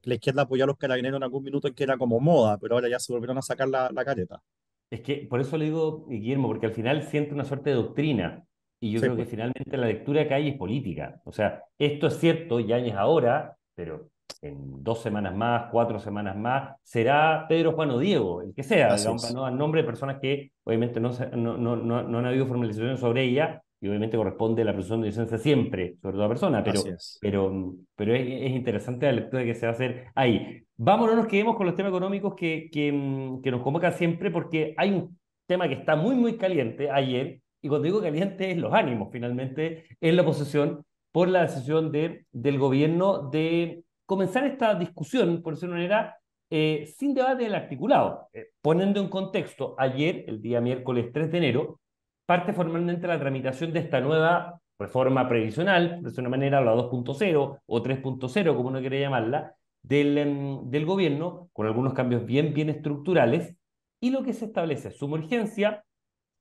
la 0.02 0.14
izquierda 0.14 0.42
apoyó 0.42 0.64
a 0.64 0.66
los 0.66 0.76
carabineros 0.76 1.16
en 1.18 1.22
algún 1.22 1.44
minuto 1.44 1.68
en 1.68 1.74
que 1.74 1.84
era 1.84 1.96
como 1.96 2.20
moda, 2.20 2.58
pero 2.58 2.74
ahora 2.74 2.88
ya 2.88 2.98
se 2.98 3.12
volvieron 3.12 3.38
a 3.38 3.42
sacar 3.42 3.68
la, 3.68 3.90
la 3.92 4.04
careta. 4.04 4.42
Es 4.90 5.00
que 5.00 5.26
por 5.28 5.40
eso 5.40 5.56
le 5.56 5.66
digo, 5.66 6.06
Guillermo, 6.06 6.48
porque 6.48 6.66
al 6.66 6.72
final 6.72 7.02
siente 7.04 7.32
una 7.34 7.44
suerte 7.44 7.70
de 7.70 7.76
doctrina. 7.76 8.44
Y 8.78 8.90
yo 8.90 9.00
creo 9.00 9.12
que 9.12 9.22
pues. 9.22 9.30
finalmente 9.30 9.76
la 9.76 9.86
lectura 9.86 10.26
que 10.26 10.34
hay 10.34 10.48
es 10.48 10.56
política. 10.56 11.20
O 11.24 11.32
sea, 11.32 11.62
esto 11.78 12.08
es 12.08 12.18
cierto, 12.18 12.58
ya 12.58 12.78
es 12.78 12.92
ahora, 12.94 13.56
pero 13.76 14.10
en 14.40 14.82
dos 14.82 15.00
semanas 15.00 15.34
más, 15.34 15.70
cuatro 15.70 16.00
semanas 16.00 16.36
más, 16.36 16.76
será 16.82 17.46
Pedro, 17.48 17.72
Juan 17.72 17.90
o 17.90 17.98
Diego, 17.98 18.42
el 18.42 18.52
que 18.52 18.64
sea, 18.64 18.96
digamos, 18.96 19.32
¿no? 19.32 19.48
nombre 19.50 19.82
de 19.82 19.86
personas 19.86 20.18
que 20.20 20.52
obviamente 20.64 20.98
no, 20.98 21.10
no, 21.36 21.56
no, 21.56 21.76
no, 21.76 22.18
han 22.18 22.26
habido 22.26 22.46
formalización 22.46 22.98
sobre 22.98 23.22
ella, 23.24 23.62
y 23.82 23.88
obviamente 23.88 24.16
corresponde 24.16 24.64
la 24.64 24.72
presunción 24.72 25.00
de 25.00 25.08
licencia 25.08 25.38
siempre 25.38 25.96
sobre 26.00 26.14
toda 26.14 26.28
persona, 26.28 26.62
pero, 26.62 26.80
es. 26.86 27.18
pero, 27.20 27.74
pero 27.96 28.14
es, 28.14 28.22
es, 28.22 28.52
interesante 28.52 29.06
la 29.06 29.12
lectura 29.12 29.44
que 29.44 29.56
se 29.56 29.66
va 29.66 29.72
a 29.72 29.74
hacer 29.74 30.06
ahí. 30.14 30.62
Vámonos, 30.76 31.16
nos 31.16 31.26
quedemos 31.26 31.56
con 31.56 31.66
los 31.66 31.74
temas 31.74 31.90
económicos 31.90 32.34
que, 32.36 32.70
que, 32.72 33.38
que 33.42 33.50
nos 33.50 33.60
convocan 33.60 33.92
siempre, 33.92 34.30
porque 34.30 34.72
hay 34.76 34.92
un 34.92 35.18
tema 35.46 35.66
que 35.66 35.74
está 35.74 35.96
muy, 35.96 36.14
muy 36.14 36.36
caliente 36.36 36.92
ayer, 36.92 37.40
y 37.60 37.68
cuando 37.68 37.86
digo 37.86 38.00
caliente 38.00 38.52
es 38.52 38.56
los 38.56 38.72
ánimos, 38.72 39.08
finalmente, 39.10 39.84
en 40.00 40.14
la 40.14 40.22
oposición 40.22 40.84
por 41.10 41.28
la 41.28 41.42
decisión 41.42 41.90
de, 41.90 42.26
del 42.30 42.60
gobierno 42.60 43.30
de 43.30 43.82
comenzar 44.06 44.46
esta 44.46 44.76
discusión, 44.76 45.42
por 45.42 45.54
decirlo 45.54 45.74
de 45.74 45.86
una 45.86 45.88
manera, 45.88 46.16
eh, 46.50 46.86
sin 46.96 47.14
debate 47.14 47.44
del 47.44 47.56
articulado. 47.56 48.28
Eh, 48.32 48.50
poniendo 48.60 49.00
en 49.00 49.08
contexto, 49.08 49.74
ayer, 49.76 50.24
el 50.28 50.40
día 50.40 50.60
miércoles 50.60 51.10
3 51.12 51.32
de 51.32 51.38
enero, 51.38 51.80
parte 52.26 52.52
formalmente 52.52 53.06
la 53.06 53.18
tramitación 53.18 53.72
de 53.72 53.80
esta 53.80 54.00
nueva 54.00 54.60
reforma 54.78 55.28
previsional, 55.28 56.02
de 56.02 56.20
una 56.20 56.28
manera 56.28 56.60
la 56.60 56.74
2.0 56.74 57.60
o 57.64 57.82
3.0, 57.82 58.56
como 58.56 58.68
uno 58.68 58.80
quiere 58.80 59.00
llamarla, 59.00 59.54
del, 59.82 60.18
em, 60.18 60.70
del 60.70 60.86
gobierno, 60.86 61.48
con 61.52 61.66
algunos 61.66 61.94
cambios 61.94 62.24
bien, 62.24 62.54
bien 62.54 62.70
estructurales, 62.70 63.56
y 64.00 64.10
lo 64.10 64.22
que 64.22 64.32
se 64.32 64.46
establece 64.46 64.88
es 64.88 64.96
suma 64.96 65.16
urgencia, 65.18 65.84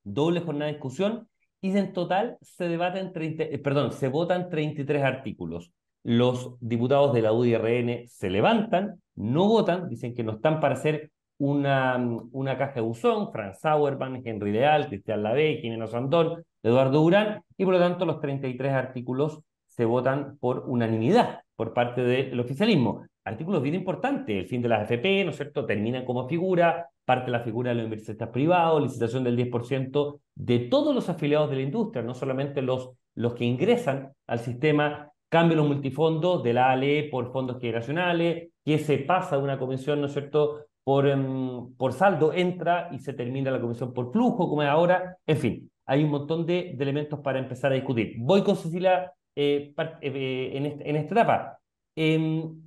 doble 0.04 0.42
jornada 0.42 0.68
de 0.68 0.74
discusión, 0.74 1.28
y 1.62 1.78
en 1.78 1.94
total 1.94 2.38
se 2.42 2.68
debaten 2.68 3.14
30, 3.14 3.44
eh, 3.44 3.60
perdón, 3.60 3.92
se 3.92 4.08
votan 4.08 4.50
33 4.50 5.04
artículos. 5.04 5.72
Los 6.04 6.56
diputados 6.60 7.14
de 7.14 7.22
la 7.22 7.34
UDRN 7.34 8.08
se 8.08 8.32
levantan, 8.32 9.00
no 9.16 9.48
votan, 9.48 9.88
dicen 9.88 10.16
que 10.16 10.24
no 10.24 10.34
están 10.34 10.60
para 10.60 10.74
hacer 10.74 11.11
una, 11.42 11.98
una 12.34 12.56
caja 12.56 12.76
de 12.76 12.82
buzón, 12.82 13.32
Franz 13.32 13.62
Sauerman, 13.62 14.22
Henry 14.24 14.52
Leal, 14.52 14.88
Cristian 14.88 15.24
Lavey, 15.24 15.60
Jimeno 15.60 15.88
Sandón, 15.88 16.44
Eduardo 16.62 17.02
Durán, 17.02 17.42
y 17.58 17.66
por 17.66 17.74
lo 17.74 17.80
tanto 17.80 18.06
los 18.06 18.20
33 18.20 18.72
artículos 18.72 19.40
se 19.66 19.86
votan 19.86 20.38
por 20.40 20.66
unanimidad 20.68 21.40
por 21.56 21.74
parte 21.74 22.04
del 22.04 22.40
oficialismo. 22.40 23.08
Artículos 23.26 23.64
bien 23.64 23.74
importantes, 23.74 24.38
el 24.38 24.46
fin 24.46 24.62
de 24.62 24.70
las 24.70 24.82
AFP, 24.82 25.24
¿no 25.24 25.32
es 25.32 25.38
cierto?, 25.38 25.66
terminan 25.66 26.06
como 26.06 26.28
figura, 26.28 26.88
parte 27.06 27.26
de 27.26 27.32
la 27.32 27.44
figura 27.44 27.70
de 27.70 27.76
los 27.76 27.86
inversionistas 27.86 28.30
privados, 28.30 28.84
licitación 28.84 29.24
del 29.24 29.36
10% 29.36 30.20
de 30.36 30.60
todos 30.60 30.94
los 30.94 31.10
afiliados 31.10 31.50
de 31.50 31.56
la 31.56 31.64
industria, 31.64 32.04
no 32.04 32.14
solamente 32.14 32.62
los, 32.62 32.92
los 33.16 33.34
que 33.34 33.46
ingresan 33.46 34.14
al 34.28 34.40
sistema, 34.40 35.12
cambio 35.28 35.58
los 35.58 35.68
multifondos 35.68 36.44
de 36.44 36.54
la 36.54 36.70
ALE 36.70 37.10
por 37.10 37.32
fondos 37.32 37.60
generacionales, 37.60 38.50
que 38.64 38.78
se 38.78 39.00
pasa 39.00 39.38
de 39.38 39.44
una 39.44 39.58
comisión, 39.58 40.02
¿no 40.02 40.06
es 40.06 40.14
cierto?, 40.14 40.66
por, 40.84 41.08
em, 41.08 41.74
por 41.76 41.94
saldo, 41.94 42.34
entra 42.34 42.90
y 42.92 43.00
se 43.00 43.14
termina 43.14 43.52
la 43.52 43.62
comisión 43.62 43.94
por 43.94 44.12
flujo, 44.12 44.50
como 44.50 44.64
es 44.64 44.70
ahora, 44.70 45.18
en 45.26 45.38
fin, 45.38 45.72
hay 45.86 46.04
un 46.04 46.12
montón 46.12 46.46
de, 46.46 46.72
elementos 46.72 47.20
para 47.20 47.40
empezar 47.40 47.72
a 47.72 47.76
discutir. 47.76 48.16
Voy 48.20 48.44
con 48.44 48.56
Cecilia 48.56 49.12
eh, 49.36 49.74
eh, 50.02 50.52
en, 50.54 50.66
en, 50.66 50.96
esta 50.96 51.14
etapa. 51.16 51.60
Em, 51.96 52.62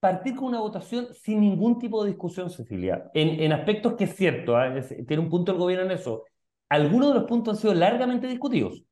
partir 0.00 0.36
con 0.36 0.46
una 0.48 0.60
votación 0.60 1.08
sin 1.14 1.40
ningún 1.40 1.78
tipo 1.78 2.02
de 2.02 2.10
discusión, 2.10 2.50
Cecilia, 2.50 3.10
en, 3.14 3.40
en 3.40 3.52
aspectos 3.52 3.94
que 3.94 4.04
es 4.04 4.14
cierto, 4.14 4.56
¿ah? 4.56 4.72
tiene 5.06 5.22
un 5.22 5.30
punto 5.30 5.52
el 5.52 5.58
gobierno 5.58 5.86
en 5.86 5.92
eso. 5.92 6.24
Algunos 6.68 7.08
de 7.08 7.20
los 7.20 7.24
puntos 7.24 7.54
han 7.54 7.60
sido 7.60 7.74
largamente 7.74 8.26
discutidos, 8.26 8.84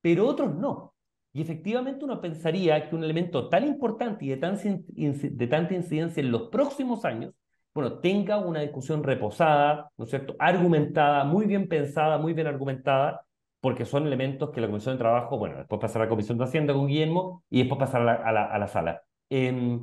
pero 0.00 0.26
otros 0.26 0.54
no. 0.54 0.94
Y 1.32 1.42
efectivamente 1.42 2.04
uno 2.04 2.20
pensaría 2.20 2.88
que 2.88 2.94
un 2.94 3.02
elemento 3.02 3.48
tan 3.48 3.66
importante 3.66 4.24
y 4.24 4.28
de, 4.28 4.36
tan, 4.36 4.56
de 4.56 5.46
tanta 5.48 5.74
incidencia 5.74 6.22
en 6.22 6.30
los 6.30 6.48
próximos 6.48 7.04
años, 7.04 7.34
bueno, 7.74 7.98
tenga 7.98 8.38
una 8.38 8.60
discusión 8.60 9.02
reposada, 9.02 9.90
¿no 9.96 10.04
es 10.04 10.10
cierto?, 10.10 10.36
argumentada, 10.38 11.24
muy 11.24 11.46
bien 11.46 11.68
pensada, 11.68 12.18
muy 12.18 12.32
bien 12.32 12.46
argumentada, 12.46 13.26
porque 13.60 13.84
son 13.84 14.06
elementos 14.06 14.50
que 14.50 14.60
la 14.60 14.68
Comisión 14.68 14.94
de 14.94 15.00
Trabajo, 15.00 15.38
bueno, 15.38 15.56
después 15.56 15.80
pasará 15.80 16.04
a 16.04 16.06
la 16.06 16.10
Comisión 16.10 16.38
de 16.38 16.44
Hacienda 16.44 16.72
con 16.72 16.86
Guillermo 16.86 17.42
y 17.50 17.58
después 17.60 17.78
pasará 17.80 18.14
a 18.14 18.32
la, 18.32 18.44
a 18.44 18.58
la, 18.58 18.68
sala. 18.68 19.02
Eh, 19.30 19.80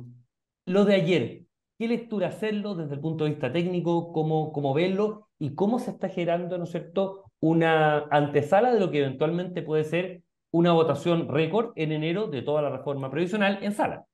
lo 0.66 0.84
de 0.86 0.94
ayer, 0.94 1.42
¿qué 1.78 1.88
lectura 1.88 2.28
hacerlo 2.28 2.74
desde 2.74 2.94
el 2.94 3.00
punto 3.00 3.24
de 3.24 3.30
vista 3.30 3.52
técnico? 3.52 4.12
¿Cómo, 4.12 4.52
cómo 4.52 4.72
verlo? 4.72 5.28
¿Y 5.38 5.54
cómo 5.54 5.78
se 5.78 5.90
está 5.90 6.08
generando, 6.08 6.56
¿no 6.56 6.64
es 6.64 6.70
cierto?, 6.70 7.24
una 7.40 8.06
antesala 8.10 8.72
de 8.72 8.80
lo 8.80 8.90
que 8.90 9.00
eventualmente 9.00 9.62
puede 9.62 9.84
ser 9.84 10.22
una 10.52 10.72
votación 10.72 11.28
récord 11.28 11.72
en 11.76 11.92
enero 11.92 12.28
de 12.28 12.42
toda 12.42 12.62
la 12.62 12.70
reforma 12.70 13.10
previsional 13.10 13.58
en 13.62 13.72
sala, 13.72 14.06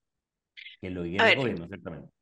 que 0.80 0.88
es 0.88 0.92
lo 0.92 1.02
que 1.02 1.10
quiere 1.10 1.32
el 1.32 1.38
gobierno, 1.38 1.66
ciertamente. 1.68 2.17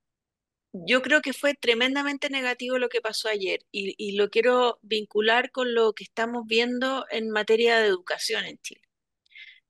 Yo 0.84 1.00
creo 1.02 1.22
que 1.22 1.32
fue 1.32 1.54
tremendamente 1.54 2.28
negativo 2.28 2.78
lo 2.78 2.88
que 2.88 3.00
pasó 3.00 3.28
ayer 3.28 3.60
y, 3.70 4.16
lo 4.16 4.30
quiero 4.30 4.78
vincular 4.82 5.50
con 5.50 5.74
lo 5.74 5.92
que 5.94 6.04
estamos 6.04 6.44
viendo 6.46 7.06
en 7.10 7.30
materia 7.30 7.78
de 7.78 7.86
educación 7.86 8.44
en 8.44 8.58
Chile. 8.58 8.82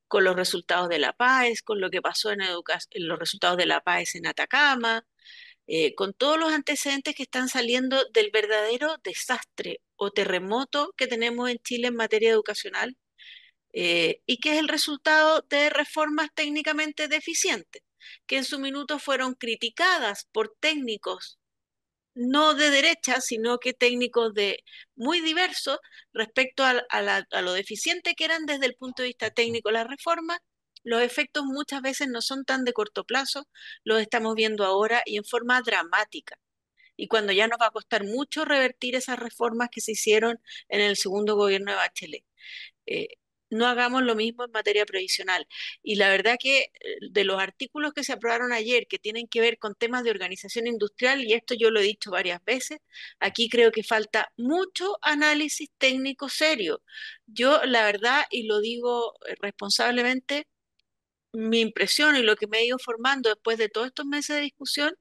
Con 0.09 0.25
los 0.25 0.37
resultados 0.37 0.89
de 0.89 0.99
la 0.99 1.13
PAES, 1.13 1.63
con 1.63 1.81
lo 1.81 1.91
que 1.91 2.03
pasó 2.03 2.33
en, 2.33 2.41
en 2.43 3.09
los 3.09 3.19
resultados 3.19 3.57
de 3.57 3.67
la 3.67 3.83
PAES 3.83 4.17
en 4.17 4.27
Atacama, 4.27 5.07
eh, 5.69 5.95
con 5.95 6.15
todos 6.15 6.39
los 6.39 6.53
antecedentes 6.53 7.15
que 7.15 7.25
están 7.25 7.49
saliendo 7.49 8.05
del 8.13 8.31
verdadero 8.33 8.97
desastre 9.05 9.81
o 9.97 10.13
terremoto 10.13 10.93
que 10.97 11.07
tenemos 11.09 11.51
en 11.51 11.59
Chile 11.59 11.89
en 11.89 11.97
materia 11.97 12.31
educacional 12.31 12.97
eh, 13.73 14.23
y 14.27 14.39
que 14.39 14.55
es 14.55 14.59
el 14.59 14.69
resultado 14.69 15.43
de 15.51 15.71
reformas 15.71 16.31
técnicamente 16.35 17.09
deficientes, 17.09 17.83
que 18.27 18.39
en 18.39 18.45
su 18.45 18.59
minuto 18.59 18.99
fueron 18.99 19.35
criticadas 19.35 20.29
por 20.33 20.55
técnicos 20.61 21.39
no 22.17 22.55
de 22.55 22.71
derecha, 22.71 23.21
sino 23.21 23.59
que 23.59 23.75
técnicos 23.75 24.35
de 24.35 24.65
muy 24.97 25.21
diversos 25.21 25.79
respecto 26.13 26.65
a, 26.65 27.43
lo 27.43 27.53
deficiente 27.53 28.15
que 28.15 28.25
eran 28.25 28.47
desde 28.47 28.67
el 28.67 28.75
punto 28.75 29.03
de 29.03 29.09
vista 29.09 29.31
técnico 29.31 29.71
las 29.71 29.87
reformas. 29.87 30.39
Los 30.83 31.03
efectos 31.03 31.45
muchas 31.45 31.83
veces 31.83 32.09
no 32.09 32.23
son 32.23 32.45
tan 32.45 32.65
de 32.65 32.73
corto 32.73 33.05
plazo, 33.05 33.49
los 33.85 34.01
estamos 34.01 34.35
viendo 34.35 34.65
ahora 34.65 35.03
y 35.05 35.19
en 35.19 35.25
forma 35.25 35.61
dramática. 35.63 36.39
Y 36.97 37.09
cuando 37.09 37.33
ya 37.33 37.49
nos 37.49 37.59
va 37.61 37.67
a 37.69 37.71
costar 37.73 38.05
mucho 38.05 38.45
revertir 38.45 38.97
esas 38.97 39.19
reformas 39.19 39.69
que 39.71 39.81
se 39.83 39.93
hicieron 39.93 40.41
en 40.69 40.81
el 40.81 40.97
segundo 40.97 41.37
gobierno 41.37 41.73
de 41.73 41.77
Bachelet. 41.79 42.25
Eh, 42.87 43.09
no 43.50 43.67
hagamos 43.67 44.03
lo 44.03 44.15
mismo 44.15 44.45
en 44.45 44.50
materia 44.53 44.87
previsional. 44.87 45.47
Y 45.83 45.97
la 45.97 46.09
verdad 46.09 46.37
que 46.41 46.59
eh, 46.61 46.69
de 47.11 47.25
los 47.25 47.41
artículos 47.41 47.93
que 47.93 48.05
se 48.05 48.12
aprobaron 48.12 48.53
ayer, 48.53 48.87
que 48.88 48.99
tienen 48.99 49.29
que 49.29 49.41
ver 49.41 49.59
con 49.59 49.75
temas 49.75 50.05
de 50.05 50.11
organización 50.11 50.67
industrial, 50.67 51.25
y 51.25 51.33
esto 51.35 51.55
yo 51.55 51.71
lo 51.71 51.81
he 51.81 51.85
dicho 51.85 52.11
varias 52.11 52.45
veces, 52.45 52.79
aquí 53.21 53.49
creo 53.49 53.73
que 53.73 53.83
falta 53.83 54.33
mucho 54.37 54.97
análisis 55.03 55.71
técnico 55.79 56.29
serio. 56.29 56.83
Yo, 57.26 57.62
la 57.65 57.85
verdad, 57.85 58.25
y 58.31 58.47
lo 58.47 58.61
digo 58.61 59.15
eh, 59.29 59.35
responsablemente, 59.41 60.47
mi 61.33 61.61
impresión 61.61 62.17
y 62.17 62.23
lo 62.23 62.37
que 62.37 62.47
me 62.47 62.59
he 62.59 62.67
ido 62.67 62.79
formando 62.79 63.29
después 63.31 63.59
de 63.59 63.69
todos 63.69 63.88
estos 63.88 64.07
meses 64.07 64.37
de 64.37 64.43
discusión 64.43 64.93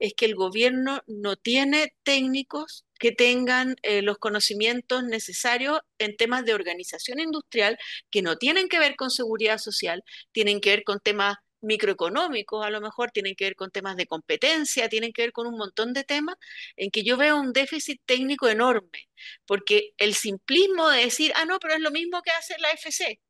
es 0.00 0.14
que 0.14 0.26
el 0.26 0.34
gobierno 0.34 1.02
no 1.06 1.36
tiene 1.36 1.94
técnicos 2.02 2.84
que 2.98 3.12
tengan 3.12 3.76
eh, 3.82 4.02
los 4.02 4.18
conocimientos 4.18 5.04
necesarios 5.04 5.80
en 5.98 6.16
temas 6.16 6.44
de 6.44 6.54
organización 6.54 7.20
industrial 7.20 7.78
que 8.10 8.22
no 8.22 8.36
tienen 8.36 8.68
que 8.68 8.78
ver 8.78 8.96
con 8.96 9.10
seguridad 9.10 9.58
social, 9.58 10.02
tienen 10.32 10.60
que 10.60 10.70
ver 10.70 10.84
con 10.84 11.00
temas 11.00 11.36
microeconómicos, 11.62 12.64
a 12.64 12.70
lo 12.70 12.80
mejor 12.80 13.10
tienen 13.10 13.34
que 13.34 13.44
ver 13.44 13.54
con 13.56 13.70
temas 13.70 13.96
de 13.96 14.06
competencia, 14.06 14.88
tienen 14.88 15.12
que 15.12 15.22
ver 15.22 15.32
con 15.32 15.46
un 15.46 15.56
montón 15.56 15.92
de 15.92 16.04
temas 16.04 16.36
en 16.76 16.90
que 16.90 17.04
yo 17.04 17.16
veo 17.16 17.38
un 17.38 17.52
déficit 17.52 18.00
técnico 18.06 18.48
enorme, 18.48 19.08
porque 19.46 19.92
el 19.98 20.14
simplismo 20.14 20.88
de 20.88 21.04
decir, 21.04 21.32
ah, 21.36 21.44
no, 21.44 21.58
pero 21.60 21.74
es 21.74 21.80
lo 21.80 21.90
mismo 21.90 22.22
que 22.22 22.30
hace 22.30 22.54
la 22.58 22.70
FC, 22.72 23.20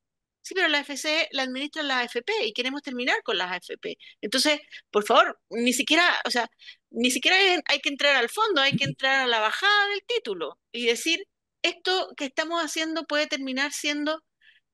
Sí, 0.42 0.54
pero 0.54 0.68
la 0.68 0.78
AFC 0.80 1.28
la 1.32 1.42
administra 1.42 1.82
la 1.82 2.00
AFP 2.00 2.32
y 2.46 2.52
queremos 2.52 2.82
terminar 2.82 3.22
con 3.22 3.38
las 3.38 3.52
AFP. 3.52 3.96
Entonces, 4.20 4.60
por 4.90 5.04
favor, 5.04 5.38
ni 5.50 5.72
siquiera, 5.72 6.04
o 6.24 6.30
sea, 6.30 6.48
ni 6.90 7.10
siquiera 7.10 7.36
hay 7.66 7.80
que 7.80 7.90
entrar 7.90 8.16
al 8.16 8.30
fondo, 8.30 8.60
hay 8.60 8.76
que 8.76 8.84
entrar 8.84 9.20
a 9.20 9.26
la 9.26 9.40
bajada 9.40 9.88
del 9.88 10.02
título 10.06 10.58
y 10.72 10.86
decir, 10.86 11.24
esto 11.62 12.08
que 12.16 12.26
estamos 12.26 12.62
haciendo 12.62 13.04
puede 13.04 13.26
terminar 13.26 13.72
siendo 13.72 14.22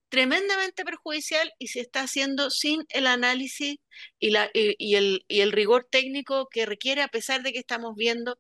tremendamente 0.08 0.85
perjudicial 0.85 1.52
y 1.58 1.68
se 1.68 1.80
está 1.80 2.02
haciendo 2.02 2.50
sin 2.50 2.85
el 2.90 3.06
análisis 3.06 3.76
y, 4.18 4.30
la, 4.30 4.50
y, 4.54 4.94
el, 4.96 5.25
y 5.28 5.40
el 5.40 5.52
rigor 5.52 5.87
técnico 5.90 6.49
que 6.50 6.66
requiere, 6.66 7.02
a 7.02 7.08
pesar 7.08 7.42
de 7.42 7.52
que 7.52 7.58
estamos 7.58 7.94
viendo 7.96 8.38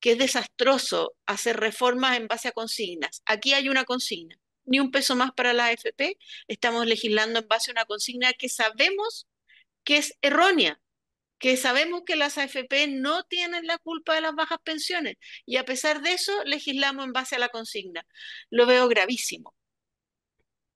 que 0.00 0.12
es 0.12 0.18
desastroso 0.18 1.14
hacer 1.26 1.58
reformas 1.58 2.16
en 2.16 2.26
base 2.26 2.48
a 2.48 2.52
consignas. 2.52 3.22
Aquí 3.26 3.52
hay 3.54 3.68
una 3.68 3.84
consigna, 3.84 4.36
ni 4.64 4.80
un 4.80 4.90
peso 4.90 5.16
más 5.16 5.32
para 5.32 5.52
la 5.52 5.66
AFP, 5.66 6.18
estamos 6.48 6.86
legislando 6.86 7.40
en 7.40 7.48
base 7.48 7.70
a 7.70 7.74
una 7.74 7.84
consigna 7.84 8.32
que 8.32 8.48
sabemos 8.48 9.28
que 9.84 9.96
es 9.96 10.16
errónea, 10.22 10.80
que 11.38 11.56
sabemos 11.56 12.02
que 12.04 12.16
las 12.16 12.38
AFP 12.38 12.88
no 12.88 13.24
tienen 13.24 13.66
la 13.66 13.78
culpa 13.78 14.14
de 14.14 14.20
las 14.20 14.34
bajas 14.34 14.58
pensiones 14.62 15.16
y 15.46 15.56
a 15.56 15.64
pesar 15.64 16.02
de 16.02 16.12
eso 16.12 16.32
legislamos 16.44 17.06
en 17.06 17.12
base 17.12 17.36
a 17.36 17.38
la 17.38 17.48
consigna. 17.48 18.06
Lo 18.50 18.66
veo 18.66 18.88
gravísimo. 18.88 19.54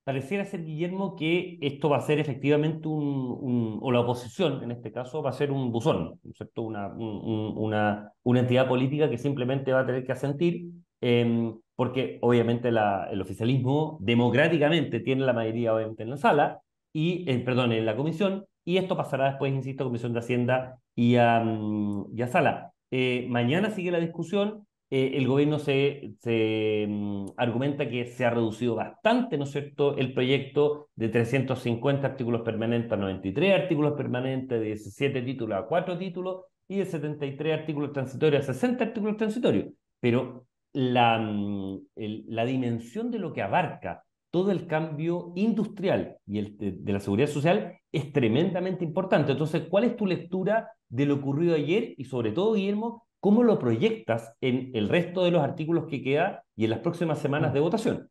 Pareciera 0.05 0.45
ser, 0.45 0.63
Guillermo, 0.65 1.17
que 1.17 1.59
esto 1.63 1.89
va 1.89 1.97
a 1.97 2.03
ser 2.03 2.19
efectivamente 2.19 2.89
un, 2.89 3.79
o 3.81 3.91
la 3.91 4.01
oposición 4.01 4.63
en 4.63 4.71
este 4.71 4.93
caso, 4.93 5.23
va 5.23 5.31
a 5.31 5.33
ser 5.33 5.51
un 5.51 5.73
buzón, 5.73 6.21
¿cierto? 6.35 6.61
Una, 6.61 6.89
una, 6.89 8.13
una 8.23 8.41
entidad 8.41 8.69
política 8.69 9.09
que 9.09 9.17
simplemente 9.17 9.73
va 9.73 9.81
a 9.81 9.87
tener 9.87 10.05
que 10.05 10.13
asentir, 10.13 10.67
em, 11.01 11.59
porque 11.77 12.19
obviamente 12.23 12.71
la, 12.71 13.09
el 13.11 13.21
oficialismo 13.21 13.99
democráticamente 14.01 15.01
tiene 15.01 15.25
la 15.25 15.33
mayoría 15.33 15.75
obviamente 15.75 16.03
en 16.05 16.11
la 16.11 16.17
sala, 16.17 16.61
y, 16.93 17.29
eh, 17.31 17.39
perdón, 17.41 17.73
en 17.73 17.85
la 17.87 17.97
comisión, 17.97 18.47
y 18.65 18.79
esto 18.79 18.97
pasará 18.97 19.27
después, 19.31 19.53
insisto, 19.53 19.85
a 19.85 19.87
Comisión 19.87 20.13
de 20.13 20.21
Hacienda 20.21 20.79
y 20.95 21.17
a, 21.17 21.41
mm, 21.41 22.17
y 22.17 22.23
a 22.23 22.29
Sala. 22.29 22.73
Eh, 22.91 23.27
mañana 23.29 23.71
sigue 23.71 23.91
la 23.91 23.99
discusión, 23.99 24.67
eh, 24.91 25.13
el 25.15 25.27
gobierno 25.27 25.59
se, 25.59 26.15
se 26.21 26.87
mm, 26.89 27.27
argumenta 27.37 27.89
que 27.89 28.07
se 28.07 28.25
ha 28.25 28.31
reducido 28.31 28.77
bastante, 28.77 29.37
¿no 29.37 29.47
cierto?, 29.47 29.97
el 29.97 30.15
proyecto 30.15 30.89
de 30.95 31.09
350 31.09 32.07
artículos 32.07 32.43
permanentes 32.43 32.93
a 32.93 32.97
93 32.97 33.63
artículos 33.63 33.95
permanentes, 33.95 34.61
de 34.61 34.67
17 34.67 35.23
títulos 35.23 35.59
a 35.59 35.67
4 35.67 35.99
títulos 35.99 36.45
y 36.69 36.79
de 36.79 36.87
73 36.87 37.61
artículos 37.61 37.93
transitorios 37.93 38.49
a 38.49 38.53
60 38.53 38.85
artículos 38.85 39.17
transitorios. 39.17 39.67
Pero 40.01 40.47
la, 40.75 41.19
mm, 41.19 41.87
la 41.97 42.45
dimensión 42.45 43.11
de 43.11 43.19
lo 43.19 43.33
que 43.33 43.43
abarca 43.43 44.05
todo 44.35 44.51
el 44.51 44.67
cambio 44.67 45.33
industrial 45.37 46.19
y 46.27 46.41
el 46.41 46.59
de, 46.59 46.93
la 46.93 46.99
seguridad 46.99 47.29
social 47.29 47.79
es 47.93 48.13
tremendamente 48.13 48.85
importante. 48.85 49.31
Entonces, 49.31 49.69
¿cuál 49.71 49.85
es 49.85 49.97
tu 49.97 50.07
lectura 50.07 50.73
de 50.89 51.07
lo 51.07 51.15
ocurrido 51.15 51.55
ayer 51.55 51.95
y 51.97 52.05
sobre 52.07 52.33
todo, 52.33 52.55
Guillermo, 52.55 53.07
cómo 53.21 53.45
lo 53.45 53.61
proyectas 53.61 54.35
en 54.41 54.73
el 54.75 54.89
resto 54.89 55.23
de 55.23 55.31
los 55.31 55.41
artículos 55.41 55.87
que 55.89 56.03
queda 56.03 56.43
y 56.57 56.65
en 56.65 56.71
las 56.71 56.81
próximas 56.81 57.21
semanas 57.21 57.55
de 57.55 57.61
votación? 57.61 58.11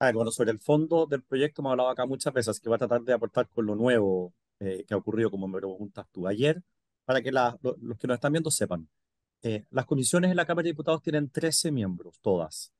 A 0.00 0.06
ver, 0.06 0.16
bueno, 0.16 0.32
sobre 0.32 0.50
el 0.50 0.58
fondo 0.58 1.06
del 1.06 1.22
proyecto 1.22 1.62
hemos 1.62 1.70
hablado 1.70 1.90
acá 1.90 2.06
muchas 2.06 2.34
veces 2.34 2.58
que 2.58 2.68
va 2.68 2.74
a 2.74 2.80
tratar 2.80 3.02
de 3.02 3.12
aportar 3.12 3.48
con 3.48 3.66
lo 3.66 3.76
nuevo 3.76 4.34
eh, 4.58 4.84
que 4.84 4.94
ha 4.94 4.96
ocurrido, 4.96 5.30
como 5.30 5.46
me 5.46 5.58
preguntas 5.58 6.06
tú 6.10 6.26
ayer, 6.26 6.60
para 7.04 7.22
que 7.22 7.30
los 7.30 7.98
que 8.00 8.08
nos 8.08 8.16
están 8.16 8.32
viendo 8.32 8.50
sepan. 8.50 8.88
Eh, 9.44 9.66
las 9.70 9.84
comisiones 9.84 10.30
en 10.30 10.38
la 10.38 10.46
Cámara 10.46 10.64
de 10.64 10.70
Diputados 10.70 11.02
tienen 11.02 11.28
13 11.28 11.70
miembros, 11.70 12.18
todas. 12.22 12.72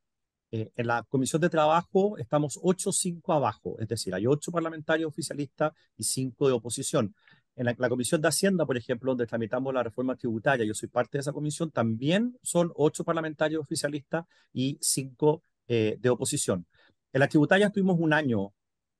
Eh, 0.50 0.72
en 0.76 0.86
la 0.86 1.02
Comisión 1.02 1.42
de 1.42 1.50
Trabajo 1.50 2.16
estamos 2.16 2.58
8-5 2.62 3.34
abajo, 3.34 3.76
es 3.80 3.86
decir, 3.86 4.14
hay 4.14 4.26
8 4.26 4.50
parlamentarios 4.50 5.08
oficialistas 5.08 5.74
y 5.98 6.04
5 6.04 6.48
de 6.48 6.54
oposición. 6.54 7.14
En 7.54 7.66
la, 7.66 7.74
Comisión 7.74 8.22
de 8.22 8.28
Hacienda, 8.28 8.64
por 8.64 8.78
ejemplo, 8.78 9.10
donde 9.10 9.26
tramitamos 9.26 9.74
la 9.74 9.82
reforma 9.82 10.16
tributaria, 10.16 10.64
yo 10.64 10.72
soy 10.72 10.88
parte 10.88 11.18
de 11.18 11.20
esa 11.20 11.34
comisión, 11.34 11.70
también 11.70 12.38
son 12.42 12.72
8 12.76 13.04
parlamentarios 13.04 13.60
oficialistas 13.60 14.24
y 14.54 14.78
5 14.80 15.42
eh, 15.68 15.98
de 16.00 16.08
oposición. 16.08 16.66
En 17.12 17.20
la 17.20 17.28
tributaria 17.28 17.66
estuvimos 17.66 17.98
un 18.00 18.14
año 18.14 18.54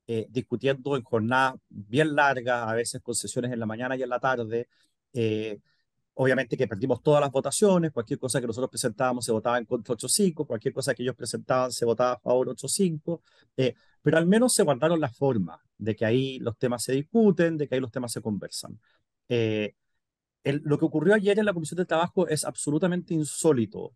eh, 0.07 0.27
discutiendo 0.29 0.97
en 0.97 1.03
jornadas 1.03 1.55
bien 1.71 2.15
largas, 2.15 2.69
a 2.69 2.75
veces 2.75 3.01
con 3.01 3.15
sesiones 3.15 3.53
en 3.53 3.59
la 3.59 3.67
mañana 3.67 3.97
y 3.97 4.03
en 4.03 4.11
la 4.11 4.21
tarde. 4.21 4.69
Obviamente 6.17 6.57
que 6.57 6.69
perdimos 6.69 7.03
todas 7.03 7.21
las 7.21 7.33
votaciones, 7.33 7.91
cualquier 7.91 8.21
cosa 8.21 8.41
que 8.41 8.47
nosotros 8.47 8.71
presentábamos 8.71 9.25
se 9.25 9.33
votaba 9.33 9.59
en 9.59 9.65
contra 9.65 9.95
8-5, 9.95 10.47
cualquier 10.47 10.73
cosa 10.73 10.95
que 10.95 11.03
ellos 11.03 11.17
presentaban 11.17 11.73
se 11.73 11.85
votaba 11.85 12.13
a 12.13 12.19
favor 12.21 12.49
8-5, 12.49 13.21
eh, 13.57 13.75
pero 14.01 14.19
al 14.19 14.27
menos 14.27 14.55
se 14.55 14.63
guardaron 14.63 15.01
la 15.01 15.09
forma 15.09 15.61
de 15.77 15.97
que 15.97 16.05
ahí 16.05 16.39
los 16.39 16.57
temas 16.57 16.85
se 16.85 16.93
discuten, 16.93 17.57
de 17.57 17.67
que 17.67 17.75
ahí 17.75 17.81
los 17.81 17.91
temas 17.91 18.13
se 18.13 18.21
conversan. 18.21 18.79
Eh, 19.29 19.75
lo 20.45 20.79
que 20.79 20.85
ocurrió 20.85 21.15
ayer 21.15 21.39
en 21.39 21.47
la 21.47 21.55
Comisión 21.55 21.79
de 21.79 21.87
Trabajo 21.87 22.29
es 22.29 22.45
absolutamente 22.45 23.15
insólito. 23.15 23.95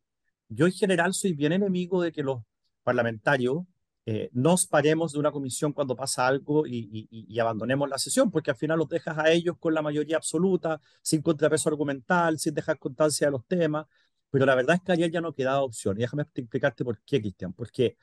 Yo 0.48 0.66
en 0.66 0.72
general 0.72 1.14
soy 1.14 1.34
bien 1.34 1.52
enemigo 1.52 2.02
de 2.02 2.10
que 2.10 2.22
los 2.22 2.42
parlamentarios 2.82 3.64
eh, 4.10 4.30
nos 4.32 4.66
paremos 4.66 5.12
de 5.12 5.18
una 5.18 5.30
comisión 5.30 5.74
cuando 5.74 5.94
pasa 5.94 6.26
algo 6.26 6.66
y, 6.66 7.38
abandonemos 7.38 7.90
la 7.90 7.98
sesión, 7.98 8.30
porque 8.30 8.50
al 8.50 8.56
final 8.56 8.78
los 8.78 8.88
dejas 8.88 9.18
a 9.18 9.30
ellos 9.30 9.58
con 9.58 9.74
la 9.74 9.82
mayoría 9.82 10.16
absoluta, 10.16 10.80
sin 11.02 11.20
contrapeso 11.20 11.68
argumental, 11.68 12.38
sin 12.38 12.54
dejar 12.54 12.78
constancia 12.78 13.26
de 13.26 13.32
los 13.32 13.44
temas. 13.46 13.86
Pero 14.30 14.46
la 14.46 14.54
verdad 14.54 14.76
es 14.76 14.82
que 14.82 14.92
ayer 14.92 15.10
ya 15.10 15.20
no 15.20 15.34
quedaba 15.34 15.60
opción. 15.62 15.98
Y 15.98 16.00
déjame 16.00 16.22
explicarte 16.22 16.84
por 16.84 16.98
qué, 17.02 17.20
Cristian. 17.20 17.52
Porque 17.52 17.98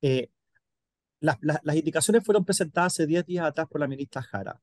eh, 0.00 0.30
las, 1.20 1.36
las 1.42 1.76
indicaciones 1.76 2.24
fueron 2.24 2.44
presentadas 2.46 2.94
hace 2.94 3.06
10 3.06 3.26
días 3.26 3.44
atrás 3.44 3.68
por 3.68 3.80
la 3.82 3.86
ministra 3.88 4.22
Jara. 4.22 4.58